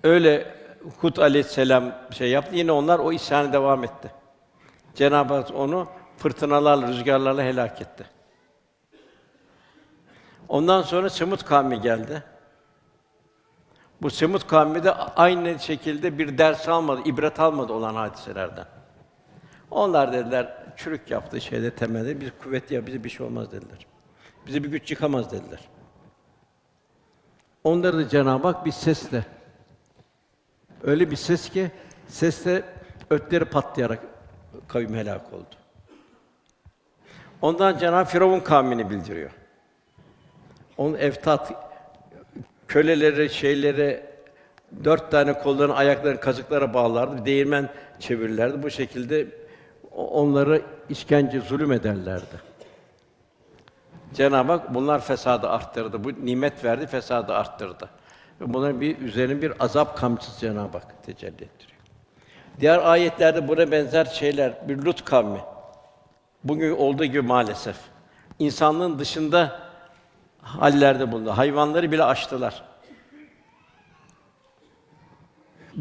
[0.05, 0.55] Öyle
[1.01, 2.55] Hud aleyhisselam şey yaptı.
[2.55, 4.11] Yine onlar o isyanı devam etti.
[4.95, 5.87] Cenab-ı Hak onu
[6.17, 8.05] fırtınalarla, rüzgarlarla helak etti.
[10.47, 12.23] Ondan sonra Semut kavmi geldi.
[14.01, 18.65] Bu Semut kavmi de aynı şekilde bir ders almadı, ibret almadı olan hadiselerden.
[19.71, 23.87] Onlar dediler, çürük yaptı şeyde temelde, biz kuvvetli ya, bize bir şey olmaz dediler.
[24.47, 25.59] Bize bir güç yıkamaz dediler.
[27.63, 29.25] Onları da Cenab-ı Hak bir sesle,
[30.85, 31.71] öyle bir ses ki,
[32.07, 32.63] sesle
[33.09, 33.99] ötleri patlayarak
[34.67, 35.55] kavim helak oldu.
[37.41, 39.31] Ondan Cenab-ı Firavun kavmini bildiriyor.
[40.77, 41.53] Onun eftat
[42.67, 44.05] köleleri, şeyleri
[44.83, 47.25] dört tane kollarını, ayaklarını kazıklara bağlardı.
[47.25, 47.69] Değirmen
[47.99, 48.63] çevirirlerdi.
[48.63, 49.27] Bu şekilde
[49.91, 52.55] onları işkence, zulüm ederlerdi.
[54.13, 56.03] Cenab-ı Hak bunlar fesadı arttırdı.
[56.03, 57.89] Bu nimet verdi, fesadı arttırdı.
[58.39, 61.79] Bunların bir üzerine bir azap kamçısı Cenab-ı Hak tecelli ettiriyor.
[62.59, 65.39] Diğer ayetlerde buna benzer şeyler, bir Lut kavmi.
[66.43, 67.75] Bugün olduğu gibi maalesef.
[68.39, 69.59] İnsanlığın dışında
[70.41, 71.29] hallerde bulundu.
[71.29, 72.63] Hayvanları bile açtılar.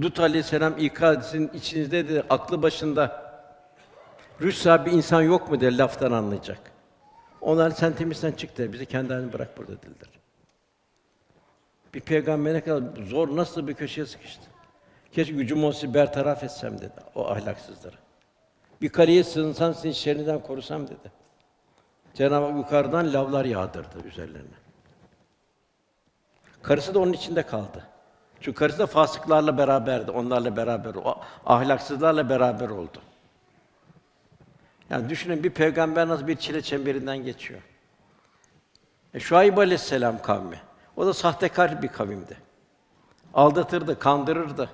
[0.03, 3.25] Lut aleyhisselam hadisinin içinizde de aklı başında
[4.41, 6.59] Rüssa bir insan yok mu der laftan anlayacak.
[7.41, 10.24] Onlar sen temizden çık der, bizi kendi haline bırak burada dediler.
[11.95, 14.43] Bir peygamber ne kadar zor, nasıl bir köşeye sıkıştı.
[15.13, 17.97] Keşke gücüm olsa bertaraf etsem dedi o ahlaksızları.
[18.83, 21.13] Bir kareye sığınsam seni şerrinden korusam dedi.
[22.15, 24.55] Cenab-ı Hak yukarıdan lavlar yağdırdı üzerlerine.
[26.63, 27.87] Karısı da onun içinde kaldı.
[28.41, 32.99] Çünkü karısı da fasıklarla beraberdi, onlarla beraber, o ahlaksızlarla beraber oldu.
[34.91, 37.61] Yani düşünün bir peygamber nasıl bir çile çemberinden geçiyor.
[39.15, 40.61] E, Şuayb Aleyhisselam kavmi.
[40.97, 42.37] O da sahtekar bir kavimdi.
[43.35, 44.71] Aldatırdı, kandırırdı.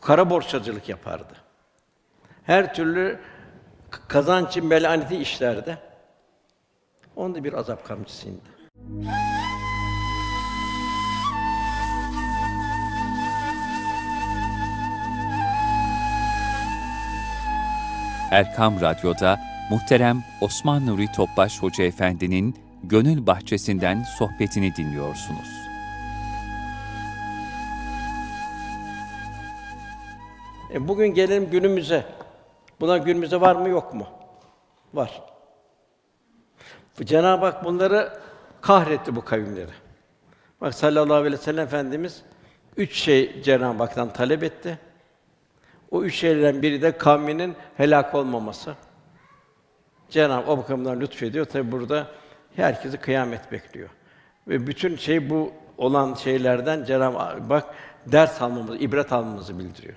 [0.00, 1.34] Kara borsacılık yapardı.
[2.44, 3.20] Her türlü
[3.90, 5.78] k- kazancı melaneti işlerde.
[7.16, 8.48] Onda bir azap kamçısı indi.
[18.30, 25.68] Erkam Radyo'da muhterem Osman Nuri Topbaş Hoca Efendi'nin Gönül Bahçesinden sohbetini dinliyorsunuz.
[30.74, 32.04] E bugün gelelim günümüze.
[32.80, 34.06] Buna günümüzde var mı yok mu?
[34.94, 35.22] Var.
[37.04, 38.18] Cenab-ı Hak bunları
[38.60, 39.70] kahretti bu kavimleri.
[40.60, 42.22] Bak sallallahu aleyhi ve sellem Efendimiz
[42.76, 44.78] üç şey Cenab-ı Hak'tan talep etti.
[45.90, 48.74] O üç şeylerden biri de kavminin helak olmaması.
[50.10, 51.44] Cenab-ı Hak o bakımdan lütfediyor.
[51.44, 52.21] Tabi burada
[52.56, 53.88] herkesi kıyamet bekliyor.
[54.48, 57.74] Ve bütün şey bu olan şeylerden Cenab-ı bak
[58.06, 59.96] ders almamızı, ibret almamızı bildiriyor.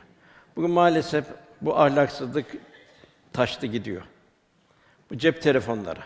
[0.56, 1.26] Bugün maalesef
[1.62, 2.46] bu ahlaksızlık
[3.34, 4.02] taştı gidiyor.
[5.12, 6.00] Bu cep telefonları.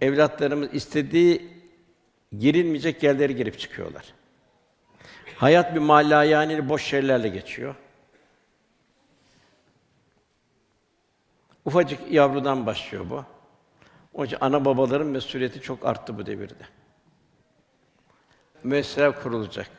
[0.00, 1.52] Evlatlarımız istediği
[2.38, 4.04] girilmeyecek yerlere girip çıkıyorlar.
[5.36, 5.80] Hayat bir
[6.24, 7.74] yani boş şeylerle geçiyor.
[11.64, 13.24] Ufacık yavrudan başlıyor bu.
[14.14, 16.64] Onun ana babaların mesuliyeti çok arttı bu devirde.
[18.64, 19.70] Müesseseler kurulacak.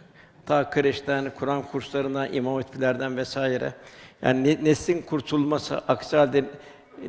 [0.46, 3.74] Ta kreşten, Kur'an kurslarından, imam hatiplerden vesaire.
[4.22, 6.46] Yani ne- neslin kurtulması, aksi halde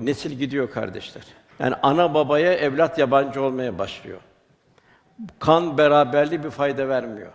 [0.00, 1.22] nesil gidiyor kardeşler.
[1.58, 4.20] Yani ana babaya evlat yabancı olmaya başlıyor.
[5.38, 7.32] Kan beraberliği bir fayda vermiyor.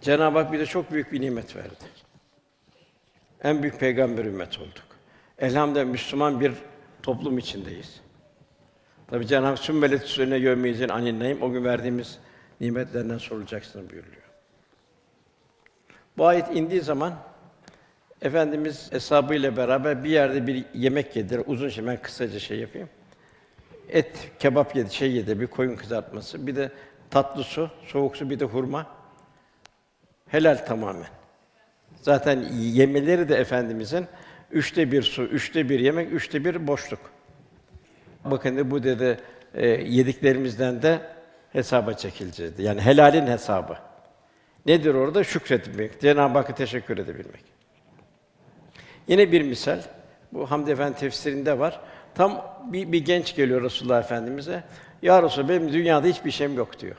[0.00, 1.84] Cenab-ı Hak bize çok büyük bir nimet verdi.
[3.42, 4.87] En büyük peygamber ümmet olduk.
[5.38, 6.52] Elhamdülillah Müslüman bir
[7.02, 8.00] toplum içindeyiz.
[9.06, 12.18] Tabi Cenab-ı Hak sümmelet sürene yövmeyizin aninneyim o gün verdiğimiz
[12.60, 14.22] nimetlerden sorulacaksın buyuruyor.
[16.18, 17.14] Bu ayet indiği zaman
[18.22, 21.42] Efendimiz hesabıyla beraber bir yerde bir yemek yediler.
[21.46, 22.88] Uzun şey, ben kısaca şey yapayım.
[23.88, 26.72] Et, kebap yedi, şey yedi, bir koyun kızartması, bir de
[27.10, 28.86] tatlı su, soğuk su, bir de hurma.
[30.26, 31.08] Helal tamamen.
[32.02, 34.06] Zaten yemeleri de Efendimizin
[34.52, 37.00] üçte bir su, üçte bir yemek, üçte bir boşluk.
[38.24, 39.18] Bakın bu dedi
[39.54, 41.00] e, yediklerimizden de
[41.52, 42.58] hesaba çekileceğiz.
[42.58, 43.76] Yani helalin hesabı.
[44.66, 45.24] Nedir orada?
[45.24, 47.44] Şükretmek, Cenab-ı Hakk'a teşekkür edebilmek.
[49.08, 49.80] Yine bir misal,
[50.32, 51.80] bu Hamd Efendi tefsirinde var.
[52.14, 54.64] Tam bir, bir genç geliyor Resulullah Efendimize.
[55.02, 56.96] Ya Resulallah benim dünyada hiçbir şeyim yok diyor.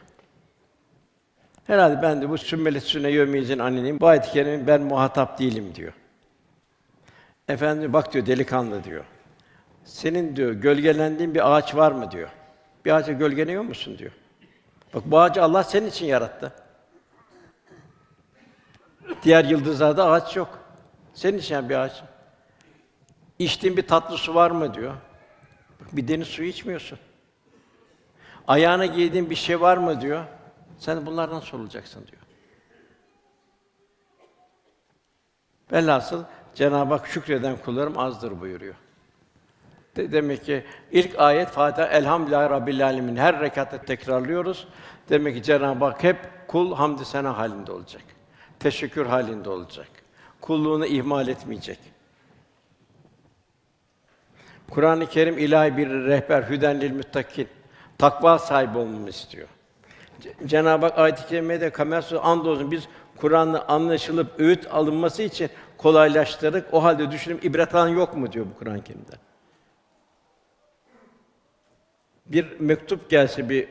[1.68, 4.00] Herhalde ben de bu sümmeli sünne yevmiyizin anneyim.
[4.00, 5.94] Bu kerimenin ben muhatap değilim diyor.
[7.50, 9.06] Efendi bak diyor delikanlı diyor.
[9.84, 12.30] Senin diyor gölgelendiğin bir ağaç var mı diyor.
[12.86, 14.12] Bir ağaca gölgeleniyor musun diyor.
[14.94, 16.54] Bak bu ağacı Allah senin için yarattı.
[19.24, 20.60] Diğer yıldızlarda ağaç yok.
[21.14, 22.04] Senin için bir ağaç.
[23.40, 24.94] İçtiğin bir tatlı su var mı diyor.
[25.80, 27.00] Bak bir deniz suyu içmiyorsun.
[28.48, 30.26] Ayağına giydiğin bir şey var mı diyor.
[30.78, 32.22] Sen bunlardan sorulacaksın diyor.
[35.72, 36.24] Velhasıl
[36.60, 38.76] Cenab-ı Hak şükreden kullarım azdır buyuruyor.
[39.96, 44.68] De- demek ki ilk ayet Fatiha Elhamdülillahi Rabbil Alemin her rekatta tekrarlıyoruz.
[45.10, 46.18] Demek ki Cenab-ı Hak hep
[46.48, 48.02] kul hamdü sena halinde olacak.
[48.60, 49.88] Teşekkür halinde olacak.
[50.42, 51.80] Kulluğunu ihmal etmeyecek.
[54.70, 57.48] Kur'an-ı Kerim ilahi bir rehber, hüden lil muttakin.
[57.98, 59.48] Takva sahibi olmamı istiyor.
[60.46, 62.88] Cenab-ı Hak ayet-i kerimede kamerası andolsun biz
[63.22, 66.74] Kur'an'la anlaşılıp öğüt alınması için kolaylaştırdık.
[66.74, 69.16] O halde düşünün ibret alan yok mu diyor bu Kur'an-ı Kerim'de.
[72.26, 73.68] Bir mektup gelse bir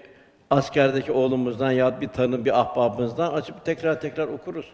[0.51, 4.73] askerdeki oğlumuzdan ya bir tanım bir ahbabımızdan açıp tekrar tekrar okuruz.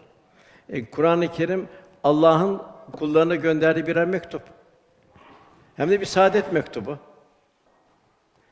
[0.69, 1.67] E, Kur'an-ı Kerim
[2.03, 2.61] Allah'ın
[2.91, 4.41] kullarına gönderdiği birer mektup.
[5.75, 6.97] Hem de bir saadet mektubu.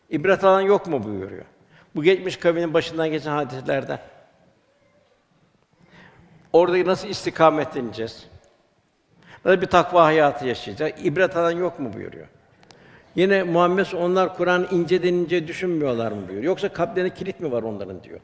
[0.09, 1.45] İbret alan yok mu buyuruyor.
[1.95, 3.99] Bu geçmiş kavmin başından geçen hadiselerden.
[6.53, 8.27] Orada nasıl istikametleneceğiz?
[9.45, 10.93] Nasıl bir takva hayatı yaşayacağız?
[11.03, 12.27] İbret alan yok mu buyuruyor.
[13.15, 16.43] Yine Muhammed onlar Kur'an ince düşünmüyorlar mı buyuruyor.
[16.43, 18.19] Yoksa kalplerine kilit mi var onların diyor.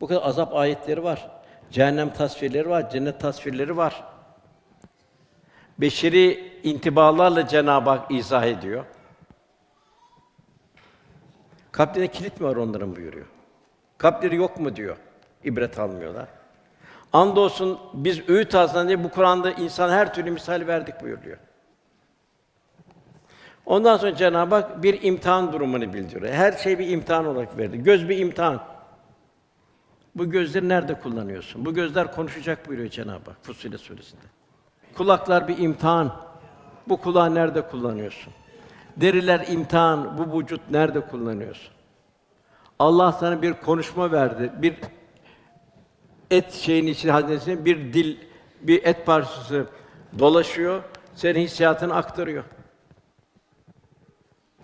[0.00, 1.30] Bu kadar azap ayetleri var.
[1.70, 4.04] Cehennem tasvirleri var, cennet tasvirleri var.
[5.78, 8.84] Beşeri intibalarla Cenab-ı Hak izah ediyor.
[11.72, 13.26] Kalplerine kilit mi var onların buyuruyor.
[13.98, 14.96] Kalpleri yok mu diyor.
[15.44, 16.28] İbret almıyorlar.
[17.14, 21.36] Andolsun biz öğüt diye bu Kur'an'da insan her türlü misal verdik buyuruyor.
[23.66, 26.32] Ondan sonra Cenab-ı Hak bir imtihan durumunu bildiriyor.
[26.32, 27.82] Her şey bir imtihan olarak verdi.
[27.82, 28.60] Göz bir imtihan.
[30.14, 31.64] Bu gözleri nerede kullanıyorsun?
[31.64, 34.22] Bu gözler konuşacak buyuruyor Cenab-ı Hak Fussilet suresinde.
[34.96, 36.12] Kulaklar bir imtihan.
[36.88, 38.32] Bu kulağı nerede kullanıyorsun?
[38.96, 40.18] Deriler imtihan.
[40.18, 41.74] Bu vücut nerede kullanıyorsun?
[42.78, 44.52] Allah sana bir konuşma verdi.
[44.56, 44.76] Bir
[46.30, 48.16] et şeyin içine haznesine bir dil,
[48.60, 49.66] bir et parçası
[50.18, 50.82] dolaşıyor.
[51.14, 52.44] Senin hissiyatını aktarıyor.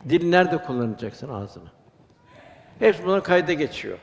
[0.09, 1.69] Dil nerede kullanacaksın ağzını?
[2.79, 3.99] Hepsi bunun kayda geçiyor.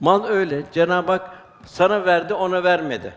[0.00, 0.62] Mal öyle.
[0.72, 1.30] Cenab-ı Hak
[1.66, 3.14] sana verdi, ona vermedi.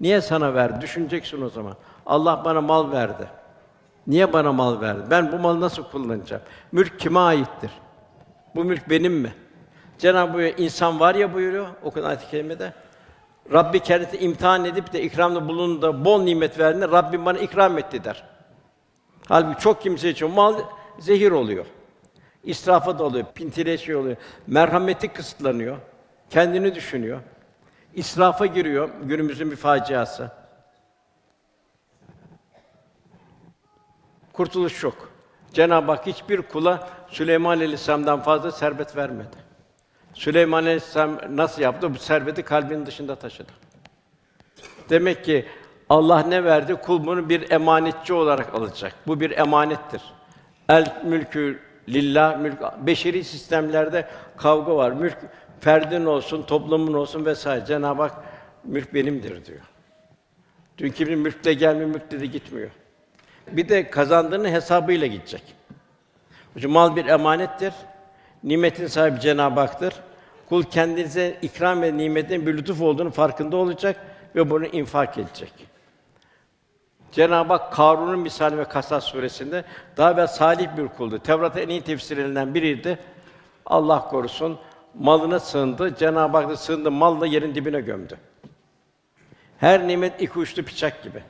[0.00, 0.80] Niye sana verdi?
[0.80, 1.76] Düşüneceksin o zaman.
[2.06, 3.28] Allah bana mal verdi.
[4.06, 5.02] Niye bana mal verdi?
[5.10, 6.42] Ben bu malı nasıl kullanacağım?
[6.72, 7.70] Mülk kime aittir?
[8.54, 9.34] Bu mülk benim mi?
[9.98, 12.72] Cenab-ı Hak insan var ya buyuruyor o ayet-i kerimede.
[13.52, 18.24] Rabbi kendisi imtihan edip de ikramda bulundu bol nimet verdiğinde Rabbim bana ikram etti der.
[19.28, 20.54] Halbuki çok kimse için mal
[20.98, 21.66] zehir oluyor.
[22.44, 24.16] İsrafa da oluyor, pintileşiyor oluyor.
[24.46, 25.76] Merhameti kısıtlanıyor.
[26.30, 27.20] Kendini düşünüyor.
[27.94, 30.30] İsrafa giriyor günümüzün bir faciası.
[34.32, 35.10] Kurtuluş yok.
[35.52, 39.45] Cenab-ı Hak hiçbir kula Süleyman Aleyhisselam'dan fazla servet vermedi.
[40.16, 41.94] Süleyman Aleyhisselam nasıl yaptı?
[41.94, 43.52] Bu serveti kalbinin dışında taşıdı.
[44.90, 45.46] Demek ki
[45.88, 46.74] Allah ne verdi?
[46.74, 48.94] Kul bunu bir emanetçi olarak alacak.
[49.06, 50.02] Bu bir emanettir.
[50.68, 54.92] El mülkü lillah mülk beşeri sistemlerde kavga var.
[54.92, 55.18] Mülk
[55.60, 57.64] ferdin olsun, toplumun olsun vesaire.
[57.66, 58.14] Cenab-ı Hak
[58.64, 59.60] mülk benimdir diyor.
[60.78, 62.70] Dünkü bir mülkle gelmiyor, mülkle de gitmiyor.
[63.52, 65.42] Bir de kazandığının hesabıyla gidecek.
[66.54, 67.74] Çünkü mal bir emanettir.
[68.44, 69.94] Nimetin sahibi Cenab-ı Hak'tır.
[70.48, 73.96] Kul kendinize ikram ve nimetin bir lütuf olduğunu farkında olacak
[74.34, 75.52] ve bunu infak edecek.
[77.12, 79.64] Cenab-ı Hak Karun'un misali ve Kasas suresinde
[79.96, 81.18] daha evvel salih bir kuldu.
[81.18, 82.98] Tevrat'ın en iyi tefsirlerinden biriydi.
[83.66, 84.58] Allah korusun
[84.94, 85.96] malına sığındı.
[85.96, 88.18] Cenab-ı Hak da sığındı malla yerin dibine gömdü.
[89.58, 91.22] Her nimet iki uçlu bıçak gibi.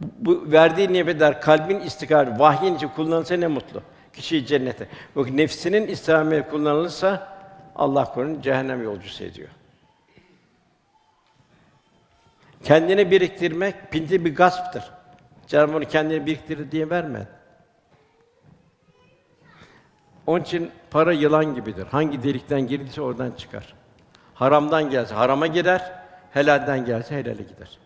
[0.00, 3.82] Bu verdiği nimetler kalbin istikameti, vahyin için kullanılsa ne mutlu.
[4.12, 4.88] Kişiyi cennete.
[5.16, 7.38] Yok nefsinin istikameti kullanılırsa
[7.76, 9.48] Allah korusun cehennem yolcusu ediyor.
[12.64, 14.84] Kendini biriktirmek pinti bir gasptır.
[15.46, 17.28] Cenab-ı Hak kendini biriktir diye vermedi.
[20.26, 21.86] Onun için para yılan gibidir.
[21.86, 23.74] Hangi delikten girdiyse oradan çıkar.
[24.34, 25.92] Haramdan gelse harama girer,
[26.30, 27.78] helalden gelse helale gider.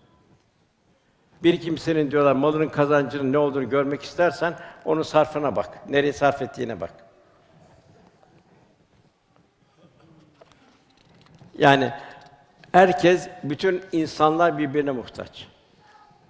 [1.44, 4.54] Bir kimsenin diyorlar malının kazancının ne olduğunu görmek istersen
[4.84, 5.88] onun sarfına bak.
[5.88, 6.92] Nereye sarf ettiğine bak.
[11.58, 11.92] Yani
[12.72, 15.48] herkes, bütün insanlar birbirine muhtaç.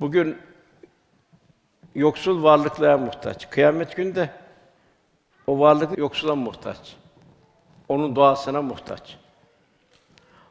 [0.00, 0.38] Bugün
[1.94, 3.50] yoksul varlıklara muhtaç.
[3.50, 4.31] Kıyamet günde
[5.46, 6.96] o varlık yoksula muhtaç.
[7.88, 9.16] Onun duasına muhtaç.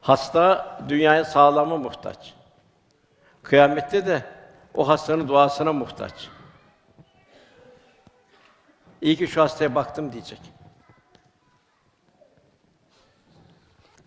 [0.01, 2.33] Hasta dünyaya sağlama muhtaç.
[3.43, 4.23] Kıyamette de
[4.73, 6.29] o hastanın duasına muhtaç.
[9.01, 10.39] İyi ki şu hastaya baktım diyecek.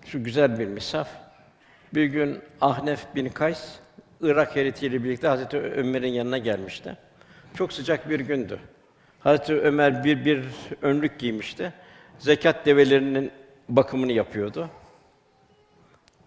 [0.05, 1.09] Şu güzel bir misaf.
[1.95, 3.79] Bir gün Ahnef bin Kays
[4.21, 6.97] Irak heyetiyle birlikte Hazreti Ömer'in yanına gelmişti.
[7.55, 8.61] Çok sıcak bir gündü.
[9.21, 10.45] Hazreti Ömer bir bir
[10.83, 11.73] önlük giymişti.
[12.19, 13.33] Zekat develerinin
[13.69, 14.71] bakımını yapıyordu.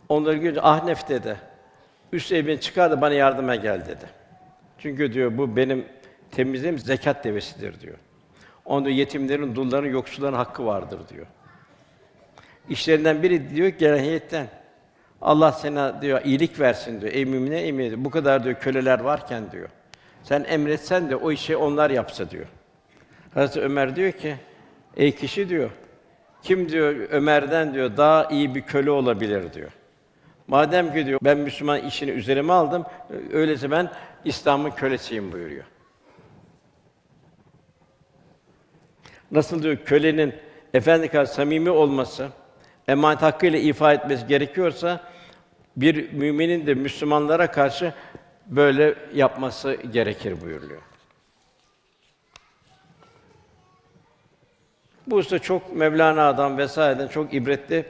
[0.10, 1.38] Onları görünce Ahnef dedi.
[2.12, 4.19] Üst evine çıkar da bana yardıma gel dedi.
[4.82, 5.86] Çünkü diyor bu benim
[6.32, 7.98] temizliğim zekat devesidir diyor.
[8.66, 11.26] Onda yetimlerin, dulların, yoksulların hakkı vardır diyor.
[12.70, 14.48] İşlerinden biri diyor ki gelen heyetten
[15.22, 17.14] Allah sana diyor iyilik versin diyor.
[17.14, 18.06] Ey mümine mümine.
[18.06, 19.70] Bu kadar diyor köleler varken diyor.
[20.24, 22.46] Sen emretsen de o işi onlar yapsa diyor.
[23.34, 24.36] Hazreti Ömer diyor ki
[24.98, 25.70] ey kişi diyor
[26.44, 29.72] kim diyor Ömer'den diyor daha iyi bir köle olabilir diyor.
[30.50, 32.86] Madem ki diyor ben Müslüman işini üzerime aldım,
[33.34, 33.92] öyleyse ben
[34.26, 35.64] İslam'ın kölesiyim buyuruyor.
[39.32, 40.36] Nasıl diyor kölenin
[40.74, 42.30] efendi kadar samimi olması,
[42.88, 45.04] emanet hakkıyla ifa etmesi gerekiyorsa
[45.78, 47.94] bir müminin de Müslümanlara karşı
[48.46, 50.82] böyle yapması gerekir buyuruyor.
[55.08, 57.86] Bu usta çok Mevlana'dan vesaireden çok ibretli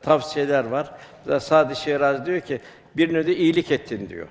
[0.00, 0.92] tavsiyeler var.
[1.40, 2.60] Sadi Şiraz diyor ki
[2.96, 4.28] birine de iyilik ettin diyor.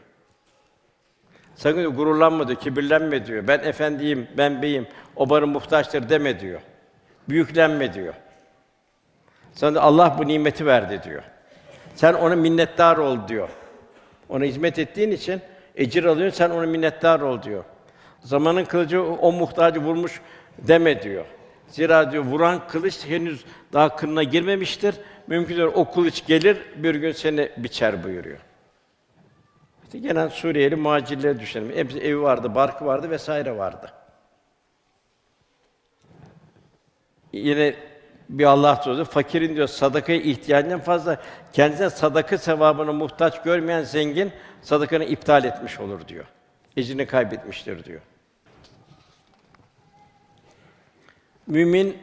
[1.55, 3.47] Sakın diyor, gururlanma diyor, kibirlenme diyor.
[3.47, 6.61] Ben efendiyim, ben beyim, o bana muhtaçtır deme diyor.
[7.29, 8.13] Büyüklenme diyor.
[9.53, 11.23] Sana da Allah bu nimeti verdi diyor.
[11.95, 13.49] Sen ona minnettar ol diyor.
[14.29, 15.41] Ona hizmet ettiğin için
[15.75, 17.63] ecir alıyorsun, sen ona minnettar ol diyor.
[18.21, 20.21] Zamanın kılıcı o muhtacı vurmuş
[20.57, 21.25] deme diyor.
[21.67, 24.95] Zira diyor vuran kılıç henüz daha kınına girmemiştir.
[25.27, 28.39] Mümkündür o kılıç gelir bir gün seni biçer buyuruyor.
[29.83, 31.75] İşte gelen Suriyeli muhacirleri düşünelim.
[31.75, 33.93] Hepsi evi vardı, barkı vardı vesaire vardı.
[37.33, 37.75] Yine
[38.29, 41.21] bir Allah sözü fakirin diyor sadakaya ihtiyacından fazla
[41.53, 46.25] kendisine sadaka sevabına muhtaç görmeyen zengin sadakanı iptal etmiş olur diyor.
[46.77, 48.01] Ecrini kaybetmiştir diyor.
[51.47, 51.97] Mümin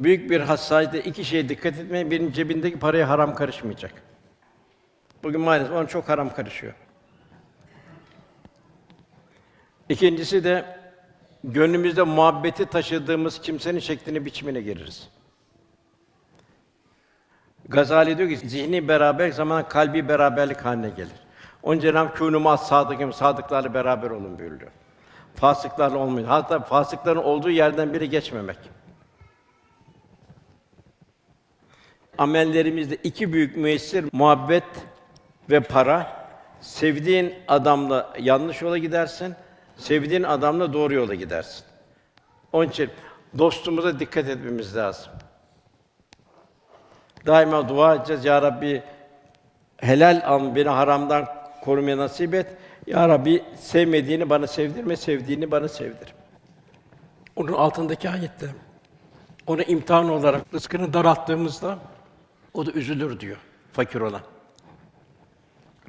[0.00, 3.92] büyük bir hassasiyetle iki şeye dikkat etmeye birinin cebindeki paraya haram karışmayacak.
[5.22, 6.72] Bugün maalesef ona çok haram karışıyor.
[9.88, 10.80] İkincisi de
[11.44, 15.08] gönlümüzde muhabbeti taşıdığımız kimsenin şeklini biçimine gireriz.
[17.68, 21.20] Gazali diyor ki zihni beraber zaman kalbi beraberlik haline gelir.
[21.62, 24.70] Onun Cenab-ı Kûnû sadıkım sadıklarla beraber olun buyuruyor.
[25.34, 26.26] Fasıklarla olmayın.
[26.26, 28.58] Hatta fasıkların olduğu yerden biri geçmemek.
[32.20, 34.64] Amellerimizde iki büyük müessir muhabbet
[35.50, 36.20] ve para.
[36.60, 39.34] Sevdiğin adamla yanlış yola gidersin,
[39.76, 41.64] sevdiğin adamla doğru yola gidersin.
[42.52, 42.90] Onun için
[43.38, 45.12] dostumuza dikkat etmemiz lazım.
[47.26, 48.24] Daima dua edeceğiz.
[48.24, 48.82] Ya Rabbi
[49.76, 51.26] helal al beni haramdan
[51.64, 52.46] korumaya nasip et.
[52.86, 56.14] Ya Rabbi sevmediğini bana sevdirme, sevdiğini bana sevdir.
[57.36, 58.46] Onun altındaki ayette
[59.46, 61.78] onu imtihan olarak rızkını daralttığımızda
[62.54, 63.36] o da üzülür diyor
[63.72, 64.22] fakir olan.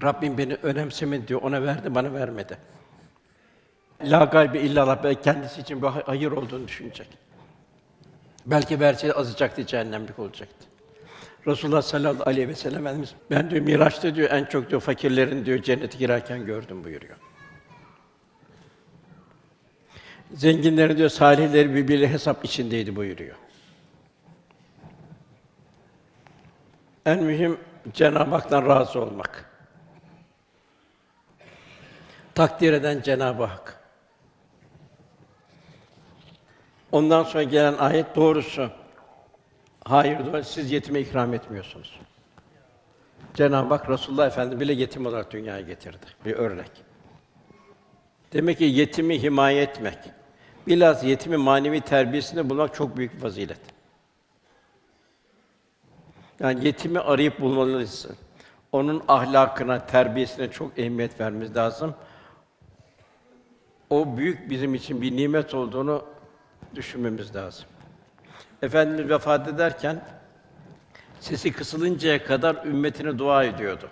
[0.03, 2.57] Rabbim beni önemsemedi diyor, ona verdi, bana vermedi.
[4.03, 7.07] La gaybe illallah belki kendisi için bir hay- hayır olduğunu düşünecek.
[8.45, 10.67] Belki verseydi azacaktı, cehennemlik olacaktı.
[11.47, 15.61] Resulullah sallallahu aleyhi ve sellem Efendimiz ben diyor Miraç'ta diyor en çok diyor fakirlerin diyor
[15.63, 17.15] cennete girerken gördüm buyuruyor.
[20.33, 23.35] Zenginlerin diyor salihleri birbiriyle hesap içindeydi buyuruyor.
[27.05, 27.59] En mühim
[27.93, 29.51] Cenab-ı Hak'tan razı olmak.
[32.35, 33.79] Takdir eden Cenab-ı Hak.
[36.91, 38.69] Ondan sonra gelen ayet doğrusu.
[39.83, 41.99] Hayır doğru, siz yetime ikram etmiyorsunuz.
[43.33, 46.05] Cenab-ı Hak Resulullah Efendimiz bile yetim olarak dünyaya getirdi.
[46.25, 46.71] Bir örnek.
[48.33, 49.97] Demek ki yetimi himaye etmek,
[50.67, 53.59] biraz yetimi manevi terbiyesinde bulmak çok büyük bir fazilet.
[56.41, 58.07] Yani yetimi arayıp bulmalıyız.
[58.71, 61.93] Onun ahlakına, terbiyesine çok ehemmiyet vermemiz lazım.
[63.89, 66.05] O büyük bizim için bir nimet olduğunu
[66.75, 67.65] düşünmemiz lazım.
[68.61, 70.01] Efendimiz vefat ederken
[71.19, 73.89] sesi kısılıncaya kadar ümmetine dua ediyordu.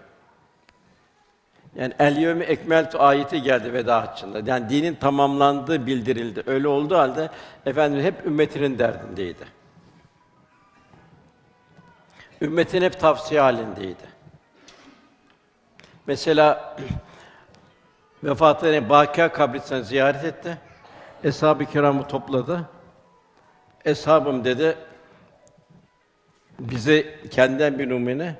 [1.76, 4.42] Yani el yevme ekmeltu ayeti geldi veda haccında.
[4.46, 6.44] Yani dinin tamamlandığı bildirildi.
[6.48, 7.30] Öyle olduğu halde
[7.66, 9.59] Efendimiz hep ümmetinin derdindeydi.
[12.42, 14.10] Ümmetin hep tavsiye halindeydi.
[16.08, 16.78] Mesela
[18.24, 20.58] vefatına Bâkîa kabristanı ziyaret etti.
[21.24, 22.70] Eshab-ı kiramı topladı.
[23.86, 24.78] Eshabım dedi,
[26.60, 28.36] bize kendinden bir numune,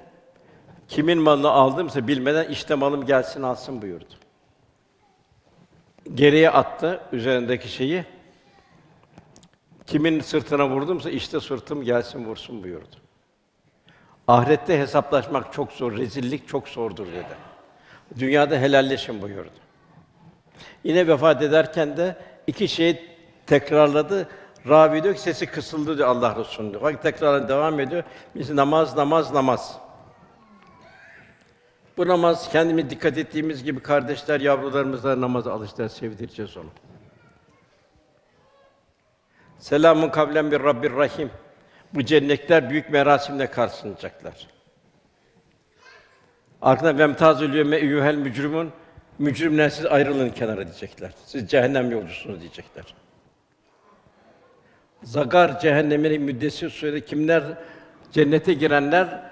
[0.88, 4.14] kimin malını aldımsa bilmeden işte malım gelsin alsın buyurdu.
[6.14, 8.06] Geriye attı üzerindeki şeyi.
[9.86, 12.96] Kimin sırtına vurdumsa işte sırtım gelsin vursun buyurdu.
[14.30, 17.36] Ahirette hesaplaşmak çok zor, rezillik çok zordur dedi.
[18.20, 19.50] Dünyada helalleşin buyurdu.
[20.84, 22.16] Yine vefat ederken de
[22.48, 23.10] iki şeyi
[23.46, 24.30] tekrarladı.
[24.68, 26.82] Ravi diyor ki sesi kısıldı diyor Allah Resulü diyor.
[26.82, 28.04] Bak tekrar devam ediyor.
[28.36, 29.78] Biz namaz, namaz, namaz.
[31.98, 36.70] Bu namaz kendimiz dikkat ettiğimiz gibi kardeşler, yavrularımızla namaza alıştılar, sevdireceğiz onu.
[39.60, 41.32] Selamun kavlen bir Rabbir Rahim.
[41.94, 44.48] Bu cennetler büyük merasimle karşılanacaklar.
[46.62, 48.72] Arkada vemtazül yevme eyyuhel mücrimun
[49.20, 51.12] mücrimler siz ayrılın kenara diyecekler.
[51.26, 52.86] Siz cehennem yolcusunuz diyecekler.
[55.04, 57.44] Zagar cehennemine müddessir sürede kimler
[58.12, 59.32] cennete girenler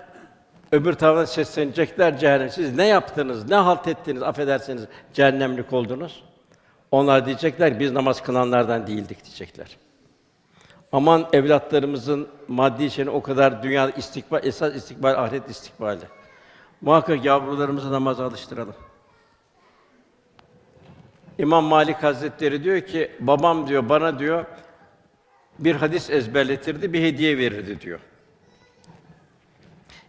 [0.71, 2.49] öbür tarafa seslenecekler cehennem.
[2.49, 3.49] Siz ne yaptınız?
[3.49, 4.23] Ne halt ettiniz?
[4.23, 4.83] Affedersiniz
[5.13, 6.23] cehennemlik oldunuz.
[6.91, 9.77] Onlar diyecekler biz namaz kılanlardan değildik diyecekler.
[10.91, 15.99] Aman evlatlarımızın maddi şeyini o kadar dünya istikbal esas istikbal ahiret istikbali.
[16.81, 18.75] Muhakkak yavrularımızı namaza alıştıralım.
[21.37, 24.45] İmam Malik Hazretleri diyor ki babam diyor bana diyor
[25.59, 27.99] bir hadis ezberletirdi, bir hediye verirdi diyor.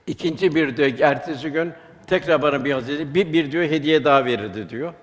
[0.06, 1.72] İkinci bir diyor ertesi gün
[2.06, 4.94] tekrar bana bir hadis bir, bir diyor hediye daha verirdi diyor.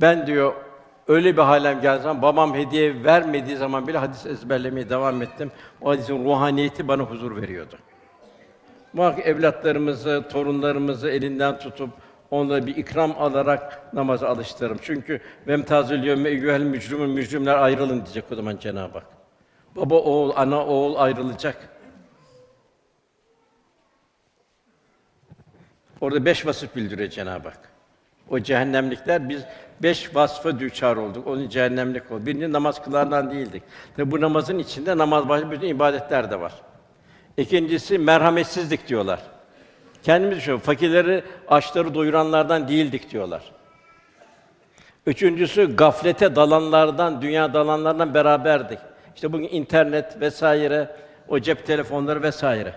[0.00, 0.54] Ben diyor
[1.08, 5.52] öyle bir halem geldi zaman babam hediye vermediği zaman bile hadis ezberlemeye devam ettim.
[5.80, 7.76] O hadisin ruhaniyeti bana huzur veriyordu.
[8.92, 11.90] Muhakkak evlatlarımızı, torunlarımızı elinden tutup
[12.30, 14.78] Onları bir ikram alarak namaza alıştırırım.
[14.82, 19.06] Çünkü vemtazül yevme eyyuhel mücrimun mücrimler ayrılın diyecek o zaman Cenab-ı Hak.
[19.76, 21.68] Baba oğul, ana oğul ayrılacak.
[26.00, 27.70] Orada beş vasıf bildiriyor Cenab-ı Hak.
[28.30, 29.42] O cehennemlikler biz
[29.82, 31.26] beş vasfa düçar olduk.
[31.26, 32.26] Onun cehennemlik oldu.
[32.26, 33.62] Birinci namaz kılardan değildik.
[33.96, 36.52] Tabi bu namazın içinde namaz başka bütün ibadetler de var.
[37.36, 39.20] İkincisi merhametsizlik diyorlar.
[40.02, 40.66] Kendimiz düşünüyoruz.
[40.66, 43.42] Fakirleri, açları doyuranlardan değildik diyorlar.
[45.06, 48.78] Üçüncüsü gaflete dalanlardan, dünya dalanlardan beraberdik.
[49.14, 50.96] İşte bugün internet vesaire,
[51.28, 52.74] o cep telefonları vesaire.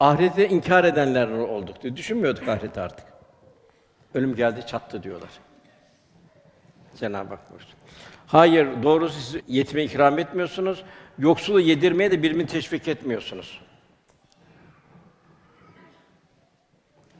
[0.00, 1.96] Ahireti inkar edenler olduk diyor.
[1.96, 3.13] Düşünmüyorduk ahireti artık.
[4.14, 5.30] Ölüm geldi çattı diyorlar.
[6.96, 7.74] Cenab-ı Hak buyursun.
[8.26, 10.84] Hayır, doğrusu siz yetime ikram etmiyorsunuz.
[11.18, 13.60] Yoksulu yedirmeye de birbirini teşvik etmiyorsunuz.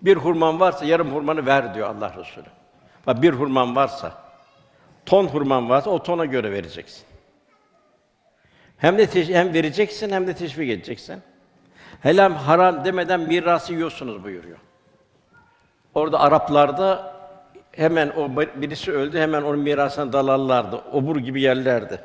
[0.03, 2.47] Bir hurman varsa yarım hurmanı ver diyor Allah Resulü.
[3.07, 4.25] Bak bir hurman varsa,
[5.07, 7.05] ton hurman varsa o tona göre vereceksin.
[8.77, 11.23] Hem de teş- hem vereceksin hem de teşvik edeceksin.
[12.01, 14.59] Helal haram demeden mirası yiyorsunuz buyuruyor.
[15.95, 17.15] Orada Araplarda
[17.73, 20.77] hemen o birisi öldü hemen onun mirasına dalarlardı.
[20.77, 22.01] Obur gibi yerlerdi.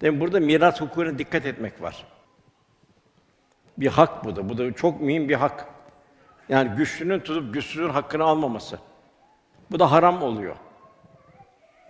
[0.00, 2.06] Demek burada miras hukukuna dikkat etmek var.
[3.78, 4.48] Bir hak bu da.
[4.48, 5.66] Bu da çok mühim bir hak.
[6.48, 8.78] Yani güçlünün tutup güçsüzün hakkını almaması.
[9.70, 10.56] Bu da haram oluyor.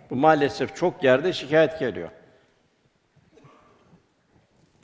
[0.09, 2.09] Bu maalesef çok yerde şikayet geliyor.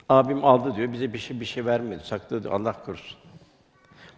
[0.10, 3.21] Abim aldı diyor, bize bir şey bir şey vermedi, sakladı diyor, Allah korusun.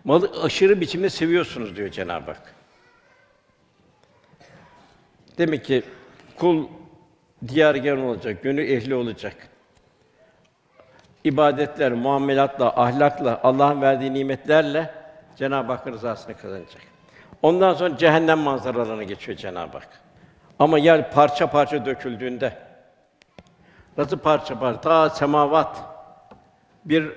[0.04, 2.56] Malı aşırı biçimde seviyorsunuz diyor Cenab-ı Hak.
[5.38, 5.84] Demek ki
[6.38, 6.68] kul
[7.48, 9.36] diyargen olacak, gönül ehli olacak.
[11.24, 14.94] İbadetler, muamelatla, ahlakla, Allah'ın verdiği nimetlerle
[15.36, 16.82] Cenab-ı Hakk'ın rızasını kazanacak.
[17.42, 20.02] Ondan sonra cehennem manzaralarına geçiyor Cenab-ı Hak.
[20.60, 22.58] Ama yer parça parça döküldüğünde
[23.98, 25.82] nasıl parça parça ta semavat
[26.86, 27.12] bir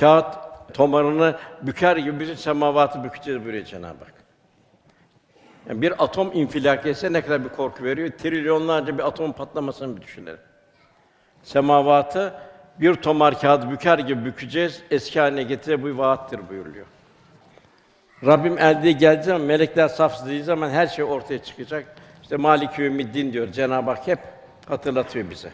[0.00, 4.14] kağıt tomarını büker gibi bütün semavatı bükeceğiz buyuruyor Cenab-ı Hak.
[5.68, 8.10] Yani bir atom infilak etse ne kadar bir korku veriyor?
[8.10, 10.40] Trilyonlarca bir atom patlamasını bir düşünelim.
[11.42, 12.34] Semavatı
[12.80, 16.86] bir tomar kağıdı büker gibi bükeceğiz, eski haline getire bu vaattir buyuruluyor.
[18.26, 21.96] Rabbim elde geldiği zaman melekler safsızlığı zaman her şey ortaya çıkacak.
[22.22, 24.18] İşte Maliki Yevmiddin diyor Cenab-ı Hak hep
[24.68, 25.50] hatırlatıyor bize.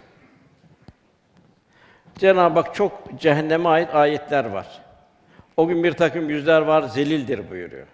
[2.19, 4.88] Cenab-ı Hak çok cehenneme ait ayetler var.
[5.59, 7.87] O gün bir takım yüzler var, zelildir buyuruyor.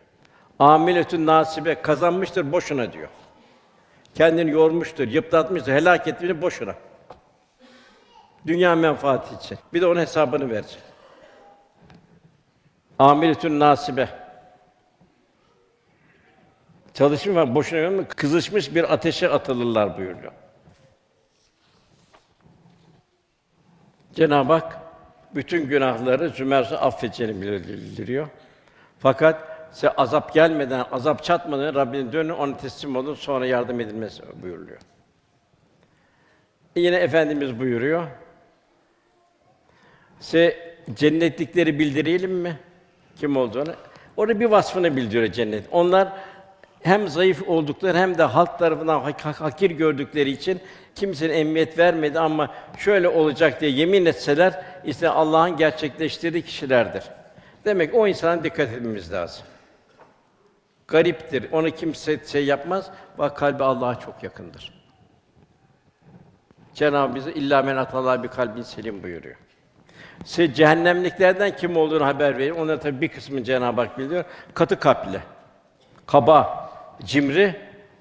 [0.59, 3.09] Amiletün nasibe kazanmıştır boşuna diyor.
[4.15, 6.75] Kendini yormuştur, yıpratmıştır, helak etmiştir boşuna.
[8.47, 9.59] Dünya menfaati için.
[9.73, 10.83] Bir de onun hesabını verecek.
[12.99, 14.09] Amiletün nasibe.
[16.95, 20.33] Çalışma var, boşuna yorulmuş, kızışmış bir ateşe atılırlar buyuruyor.
[24.15, 24.84] Cenab-ı Hak
[25.35, 28.29] bütün günahları zümerse affedeceğini bildiriyor.
[28.99, 34.79] Fakat size azap gelmeden, azap çatmadan Rabbine dönün, ona teslim olun, sonra yardım edilmesi buyuruluyor.
[36.77, 38.07] Yine Efendimiz buyuruyor.
[40.21, 42.59] Size cennetlikleri bildirelim mi?
[43.17, 43.75] Kim olduğunu.
[44.17, 45.65] Orada bir vasfını bildiriyor cennet.
[45.73, 46.13] Onlar
[46.85, 50.61] hem zayıf oldukları hem de halk tarafından hak- hak- hakir gördükleri için
[50.95, 57.05] kimsenin emniyet vermedi ama şöyle olacak diye yemin etseler işte Allah'ın gerçekleştirdiği kişilerdir.
[57.65, 59.45] Demek o insana dikkat etmemiz lazım.
[60.89, 61.53] Gariptir.
[61.53, 62.91] Onu kimse şey yapmaz.
[63.19, 64.73] Bak kalbi Allah'a çok yakındır.
[66.75, 69.37] Cenab-ı bize illa men atallah bir kalbin selim buyuruyor.
[70.25, 72.51] Size cehennemliklerden kim olduğunu haber verir.
[72.51, 74.25] Onların tabii bir kısmını Cenab-ı Hak biliyor.
[74.55, 75.21] Katı kalpli,
[76.07, 76.71] kaba,
[77.07, 77.57] cimri,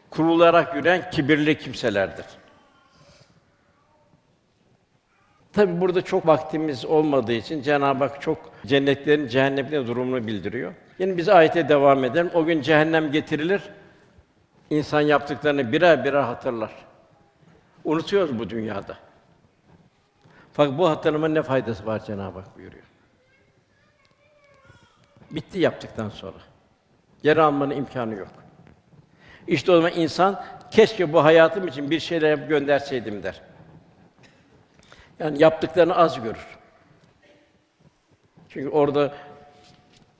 [0.10, 2.26] kurularak yürüyen kibirli kimselerdir.
[5.54, 10.74] Tabi burada çok vaktimiz olmadığı için Cenab-ı Hak çok cennetlerin cehennemlerin durumunu bildiriyor.
[11.00, 12.32] Yine biz ayete devam edelim.
[12.34, 13.62] O gün cehennem getirilir.
[14.70, 16.72] İnsan yaptıklarını birer birer hatırlar.
[17.84, 18.98] Unutuyoruz bu dünyada.
[20.54, 22.84] Fakat bu hatırlamanın ne faydası var Cenab-ı Hak buyuruyor.
[25.32, 26.38] Bitti yaptıktan sonra.
[27.24, 28.43] Geri almanın imkanı yok.
[29.48, 33.42] İşte o zaman insan keşke bu hayatım için bir şeyler gönderseydim der.
[35.20, 36.48] Yani yaptıklarını az görür.
[38.50, 39.14] Çünkü orada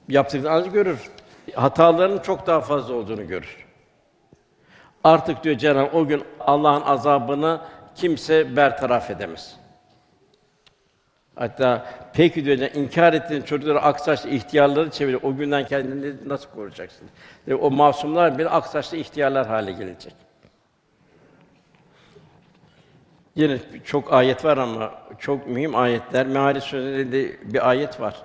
[0.08, 1.12] yaptıklarını az görür.
[1.56, 3.66] Hatalarının çok daha fazla olduğunu görür.
[5.04, 7.62] Artık diyor Cenab-ı o gün Allah'ın azabını
[7.96, 9.63] kimse bertaraf edemez.
[11.36, 15.18] Hatta peki diyor inkar ettiğin çocukları aksaçlı ihtiyarları çevir.
[15.24, 17.08] O günden kendini nasıl koruyacaksın?
[17.48, 20.14] Ve o masumlar bile aksaçlı ihtiyarlar hale gelecek.
[23.36, 26.28] Yine çok ayet var ama çok mühim ayetler.
[26.28, 28.16] Meali Suresi'nde bir ayet var.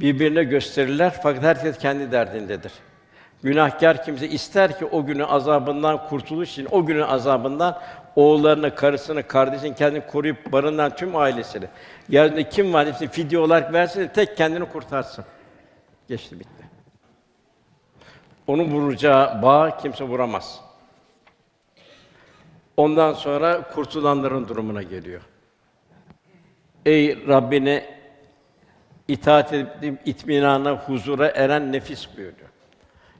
[0.00, 2.72] Birbirine gösterirler fakat herkes kendi derdindedir.
[3.42, 7.78] Günahkar kimse ister ki o günün azabından kurtuluş için o günün azabından
[8.16, 11.68] oğullarını, karısını, kardeşini kendini koruyup barınan tüm ailesini.
[12.08, 15.24] Yeryüzünde kim var hepsini fidye olarak versin de tek kendini kurtarsın.
[16.08, 16.70] Geçti bitti.
[18.46, 20.60] Onu vuracağı bağ kimse vuramaz.
[22.76, 25.22] Ondan sonra kurtulanların durumuna geliyor.
[26.86, 27.96] Ey Rabbine
[29.08, 32.48] itaat edip itminana, huzura eren nefis buyuruyor.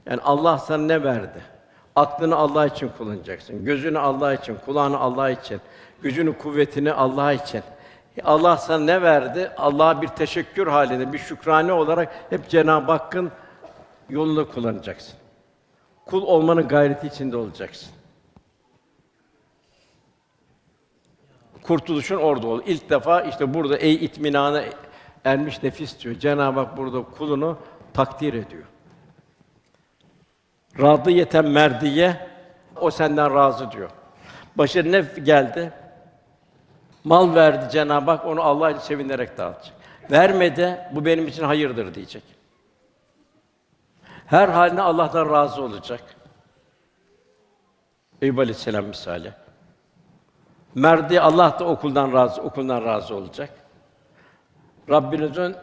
[0.05, 1.56] Yani Allah sana ne verdi?
[1.97, 3.65] Aklını Allah için kullanacaksın.
[3.65, 5.61] Gözünü Allah için, kulağını Allah için,
[6.01, 7.61] gücünü, kuvvetini Allah için.
[8.23, 9.51] Allah sana ne verdi?
[9.57, 13.31] Allah'a bir teşekkür halinde, bir şükrane olarak hep Cenab-ı Hakk'ın
[14.09, 15.13] yolunda kullanacaksın.
[16.05, 17.89] Kul olmanın gayreti içinde olacaksın.
[21.63, 22.61] Kurtuluşun orada ol.
[22.65, 24.63] İlk defa işte burada ey itminana
[25.25, 26.15] ermiş nefis diyor.
[26.15, 27.57] Cenab-ı Hak burada kulunu
[27.93, 28.63] takdir ediyor.
[30.79, 32.27] Radiyeten merdiye
[32.81, 33.89] o senden razı diyor.
[34.55, 35.73] Başına ne geldi?
[37.03, 39.75] Mal verdi Cenab-ı Hak onu Allah için sevinerek dağıtacak.
[40.11, 42.23] Vermedi bu benim için hayırdır diyecek.
[44.25, 46.01] Her haline Allah'tan razı olacak.
[48.21, 49.33] Eyüp Aleyhisselam misali.
[50.75, 53.49] Merdi Allah da okuldan razı, okuldan razı olacak.
[54.89, 55.55] Rabbinizin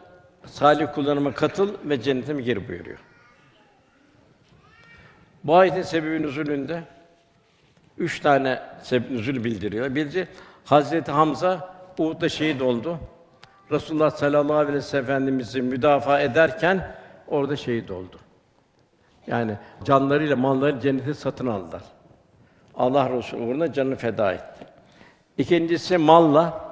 [0.46, 2.98] salih kullarıma katıl ve cennetime gir buyuruyor.
[5.44, 6.82] Bu ayetin sebebi nüzulünde
[7.98, 9.94] üç tane sebep nüzul bildiriyor.
[9.94, 10.28] Birinci
[10.64, 12.98] Hazreti Hamza Uhud'da şehit oldu.
[13.70, 16.96] Resulullah sallallahu aleyhi ve sellem Efendimiz'i müdafaa ederken
[17.28, 18.16] orada şehit oldu.
[19.26, 21.82] Yani canlarıyla malları cenneti satın aldılar.
[22.76, 24.66] Allah Resulü uğruna canını feda etti.
[25.38, 26.64] İkincisi malla.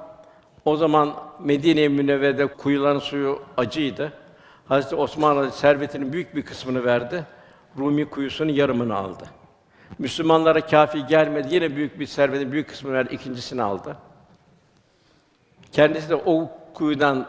[0.65, 4.13] O zaman Medine-i Münevvere'de kuyuların suyu acıydı.
[4.67, 7.23] Hazreti Osman servetinin büyük bir kısmını verdi.
[7.77, 9.25] Rumi kuyusunun yarımını aldı.
[9.99, 11.55] Müslümanlara kafi gelmedi.
[11.55, 13.13] Yine büyük bir servetin büyük kısmını verdi.
[13.13, 13.97] ikincisini aldı.
[15.71, 17.27] Kendisi de o kuyudan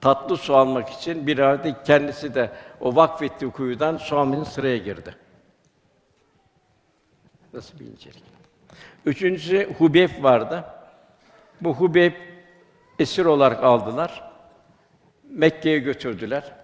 [0.00, 4.76] tatlı su almak için bir arada kendisi de o vakfettiği kuyudan su almak için sıraya
[4.76, 5.16] girdi.
[7.52, 8.24] Nasıl bir incelik?
[9.06, 10.64] Üçüncüsü Hubeyb vardı.
[11.60, 12.12] Bu Hubeyb
[12.98, 14.30] esir olarak aldılar.
[15.30, 16.59] Mekke'ye götürdüler.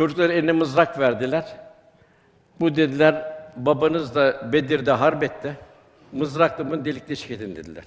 [0.00, 1.44] Çocuklara eline mızrak verdiler.
[2.60, 5.56] Bu dediler, babanız da Bedir'de harbetti.
[6.12, 7.84] Mızrakla bunu delik deşik edin dediler.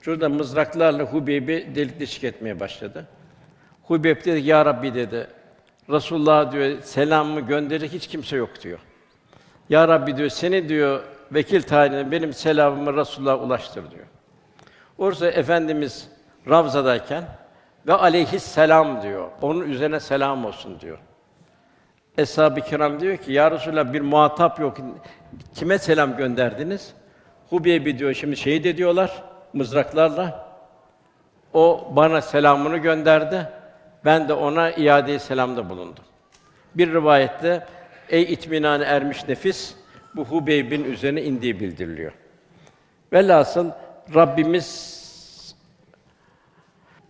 [0.00, 3.06] Çocuklar mızraklarla Hubeyb'i delik deşik etmeye başladı.
[3.82, 5.26] Hubeyb dedi, Ya Rabbi dedi,
[5.90, 8.78] Resulullah diyor, selamımı gönderecek hiç kimse yok diyor.
[9.68, 11.02] Ya Rabbi diyor, seni diyor,
[11.32, 14.06] vekil tayinine benim selamımı Resulullah'a ulaştır diyor.
[14.98, 16.08] Orada Efendimiz
[16.48, 17.24] Ravza'dayken
[17.86, 19.28] ve aleyhisselam diyor.
[19.42, 20.98] Onun üzerine selam olsun diyor.
[22.18, 24.76] Eshab-ı kiram diyor ki, Ya Resulallah bir muhatap yok.
[25.54, 26.94] Kime selam gönderdiniz?
[27.50, 29.22] Hubeybi diyor, şimdi şehit ediyorlar
[29.52, 30.46] mızraklarla.
[31.54, 33.48] O bana selamını gönderdi.
[34.04, 36.04] Ben de ona iade selamda bulundum.
[36.74, 37.66] Bir rivayette
[38.08, 39.74] ey itminane ermiş nefis
[40.16, 42.12] bu Hubeyb'in üzerine indiği bildiriliyor.
[43.12, 43.70] Velhasıl
[44.14, 44.95] Rabbimiz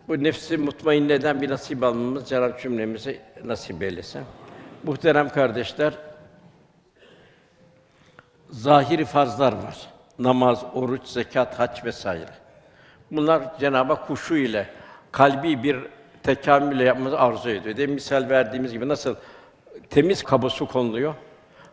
[0.09, 4.22] bu nefsi mutmainne eden bir nasip almamız Cenab-ı cümlemize nasip eylesin.
[4.82, 5.94] Muhterem kardeşler,
[8.50, 9.76] zahiri farzlar var.
[10.18, 12.30] Namaz, oruç, zekat, hac vesaire.
[13.11, 14.66] Bunlar Cenab-ı Hak ile
[15.12, 15.78] kalbi bir
[16.22, 17.76] tekamülle yapmamızı arzu ediyor.
[17.76, 19.14] Demin misal verdiğimiz gibi nasıl
[19.90, 21.14] temiz kaba su konuluyor,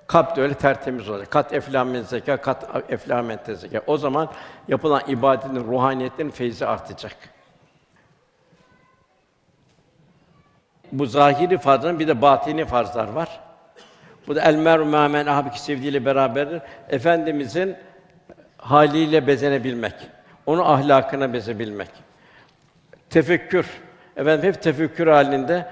[0.07, 1.31] kalp de öyle tertemiz olacak.
[1.31, 3.81] Kat eflamen zeka, kat eflamen zeka.
[3.87, 4.29] O zaman
[4.67, 7.15] yapılan ibadetin, ruhaniyetin feyzi artacak.
[10.93, 13.39] Bu zahiri farzların bir de batini farzlar var.
[14.27, 16.61] Bu da el meru men ahbiki sevdiğiyle beraberdir.
[16.89, 17.75] Efendimizin
[18.57, 19.93] haliyle bezenebilmek,
[20.45, 21.89] onu ahlakına bezebilmek.
[23.09, 23.65] Tefekkür.
[24.17, 25.65] Efendim hep tefekkür halinde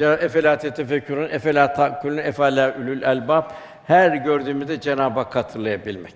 [0.00, 3.50] efela tefekkürün, efela takulun, efela ülül elbab
[3.86, 6.14] her gördüğümüzde Cenab-ı Hak hatırlayabilmek.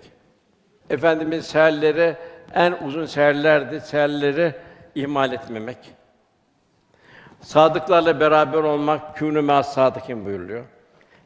[0.90, 2.16] Efendimiz seherleri
[2.54, 3.80] en uzun seherlerdi.
[3.80, 4.54] Seherleri
[4.94, 5.78] ihmal etmemek.
[7.42, 10.64] Sadıklarla beraber olmak kûnû mâs sadıkîn buyuruluyor.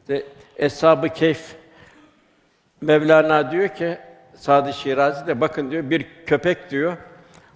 [0.01, 1.55] İşte Eshab-ı Keyf
[2.81, 3.97] Mevlana diyor ki
[4.35, 6.97] Sadı Şirazi de bakın diyor bir köpek diyor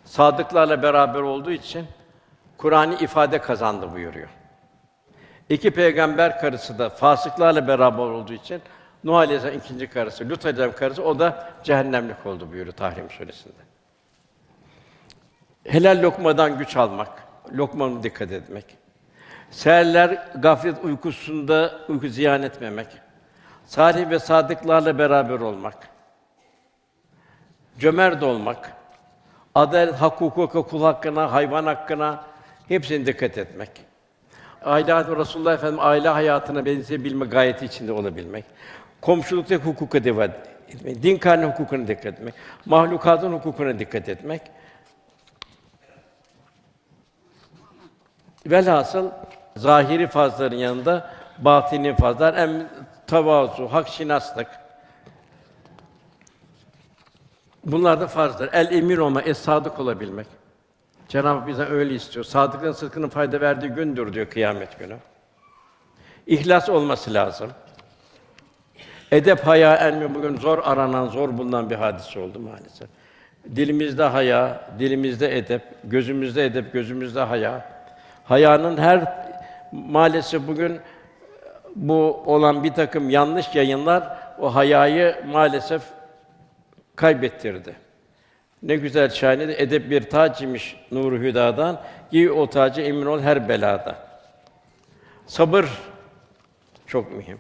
[0.06, 1.86] sadıklarla beraber olduğu için
[2.58, 4.30] Kur'an'ı ifade kazandı buyuruyor.
[5.50, 8.62] İki peygamber karısı da fasıklarla beraber olduğu için
[9.04, 13.54] Nuh Aleyhisselam ikinci karısı, Lut Aleyhisselam karısı o da cehennemlik oldu buyuruyor Tahrim suresinde.
[15.64, 17.10] Helal lokmadan güç almak,
[17.56, 18.66] lokmana dikkat etmek.
[19.52, 22.88] Seherler gaflet uykusunda uyku ziyan etmemek.
[23.66, 25.90] Salih ve sadıklarla beraber olmak.
[27.80, 28.74] Cömert olmak.
[29.56, 32.24] Adalet, hak, hukuka, kul hakkına, hayvan hakkına
[32.68, 33.70] hepsine dikkat etmek.
[34.66, 38.46] Aile hayatı Resulullah Efendimiz aile hayatına benzeyebilme gayeti içinde olabilmek.
[39.02, 40.32] Komşulukta hukuka dikkat
[40.70, 41.04] etmek.
[41.04, 42.34] Din kanunu hukukuna dikkat etmek.
[42.66, 44.42] Mahlukatın hukukuna dikkat etmek.
[48.46, 49.10] Velhasıl
[49.58, 52.70] zahiri fazların yanında batini fazlar en
[53.08, 54.48] tavazu, hak şinaslık.
[57.66, 58.50] Bunlar da farzdır.
[58.54, 60.28] El emir olma, es sadık olabilmek.
[61.08, 62.26] Cenab-ı Hak öyle istiyor.
[62.26, 64.98] Sadıklığın sıdkının fayda verdiği gündür diyor kıyamet günü.
[66.28, 67.52] İhlas olması lazım.
[69.12, 72.90] Edep, haya, elmi bugün zor aranan, zor bulunan bir hadise oldu maalesef.
[73.56, 77.66] Dilimizde haya, dilimizde edep, gözümüzde edep, gözümüzde haya.
[78.32, 79.28] Hayanın her
[79.72, 80.80] maalesef bugün
[81.76, 85.82] bu olan bir takım yanlış yayınlar o hayayı maalesef
[86.96, 87.76] kaybettirdi.
[88.64, 91.82] Ne güzel şahane de edep bir tac imiş nuru hüdadan.
[92.12, 93.98] Giy o tacı emin ol her belada.
[95.26, 95.66] Sabır
[96.88, 97.40] çok mühim.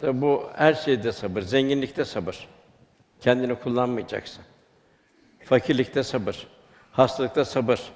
[0.00, 2.48] Tabi bu her şeyde sabır, zenginlikte sabır.
[3.20, 4.44] Kendini kullanmayacaksın.
[5.44, 6.46] Fakirlikte sabır,
[6.92, 7.92] hastalıkta sabır.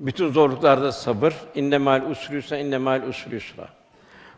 [0.00, 1.34] Bütün zorluklarda sabır.
[1.54, 3.68] İnne mal usrüysa inne mal usrü yusra.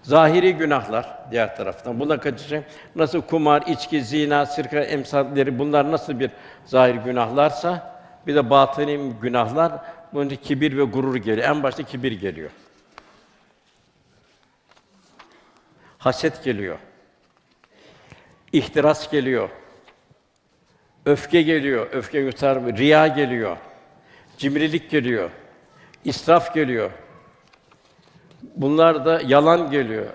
[0.03, 2.01] Zahiri günahlar diğer taraftan.
[2.01, 2.65] Buna kaçacak.
[2.97, 6.31] Nasıl kumar, içki, zina, sirka emsalleri bunlar nasıl bir
[6.67, 9.73] zahir günahlarsa bir de batini günahlar
[10.13, 11.49] bunun kibir ve gurur geliyor.
[11.49, 12.51] En başta kibir geliyor.
[15.99, 16.79] Haset geliyor.
[18.53, 19.49] İhtiras geliyor.
[21.07, 21.89] Öfke geliyor.
[21.93, 23.57] Öfke yutar, riya geliyor.
[24.39, 25.31] Cimrilik geliyor.
[26.05, 26.91] İsraf geliyor.
[28.57, 30.07] Bunlar da yalan geliyor.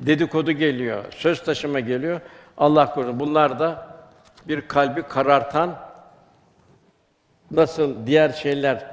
[0.00, 1.04] Dedikodu geliyor.
[1.10, 2.20] Söz taşıma geliyor.
[2.58, 3.20] Allah korusun.
[3.20, 3.96] Bunlar da
[4.48, 5.78] bir kalbi karartan
[7.50, 8.86] nasıl diğer şeyler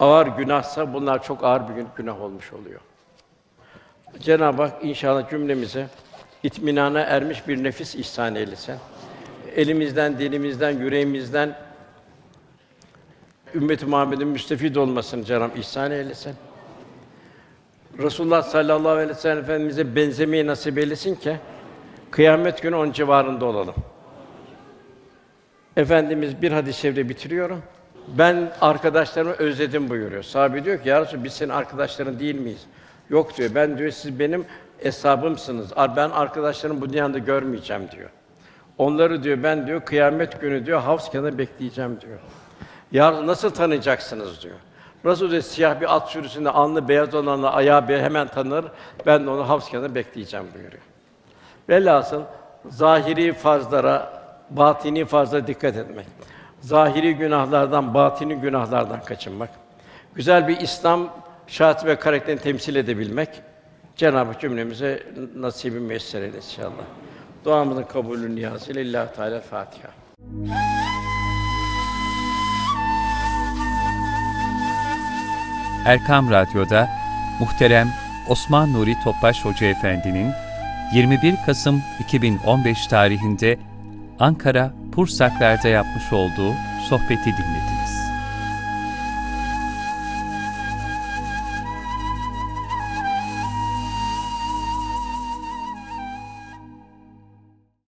[0.00, 2.80] ağır günahsa bunlar çok ağır bir gün- günah olmuş oluyor.
[4.20, 5.86] Cenab-ı Hak inşallah cümlemize
[6.42, 8.76] itminana ermiş bir nefis ihsan eylesin.
[9.56, 11.56] Elimizden, dilimizden, yüreğimizden
[13.54, 16.34] ümmet-i Muhammed'in müstefid olmasını Cenab-ı ihsan eylesin.
[17.98, 21.36] Resulullah sallallahu aleyhi ve sellem Efendimize benzemeyi nasip eylesin ki
[22.10, 23.74] kıyamet günü onun civarında olalım.
[25.76, 27.62] Efendimiz bir hadis-i şerifle bitiriyorum.
[28.18, 30.22] Ben arkadaşlarımı özledim buyuruyor.
[30.22, 32.66] Sahabe diyor ki ya Resulallah, biz senin arkadaşların değil miyiz?
[33.10, 33.50] Yok diyor.
[33.54, 34.44] Ben diyor siz benim
[34.78, 35.72] hesabımsınız.
[35.96, 38.10] Ben arkadaşlarımı bu dünyada görmeyeceğim diyor.
[38.78, 42.18] Onları diyor ben diyor kıyamet günü diyor havz kenarında bekleyeceğim diyor.
[42.94, 44.54] Ya nasıl tanıyacaksınız diyor.
[45.04, 48.64] Nasıl diyor siyah bir at sürüsünde alnı beyaz olanla ayağı beyaz hemen tanır.
[49.06, 50.82] Ben de onu havz kenarında bekleyeceğim buyuruyor.
[51.68, 52.22] Velhasıl
[52.68, 56.06] zahiri farzlara, batini farzlara dikkat etmek.
[56.60, 59.50] Zahiri günahlardan, batini günahlardan kaçınmak.
[60.14, 61.08] Güzel bir İslam
[61.46, 63.28] şahsı ve karakterini temsil edebilmek.
[63.96, 65.02] Cenab-ı Hak cümlemize
[65.36, 66.84] nasibi müyesser eylesin inşallah.
[67.44, 69.90] Duamızın kabulü niyazıyla Lillahi Teala Fatiha.
[75.84, 76.88] Erkam Radyo'da
[77.40, 77.88] muhterem
[78.28, 80.32] Osman Nuri Topbaş Hoca Efendi'nin
[80.94, 83.58] 21 Kasım 2015 tarihinde
[84.20, 86.54] Ankara Pursaklar'da yapmış olduğu
[86.88, 87.83] sohbeti dinlediniz.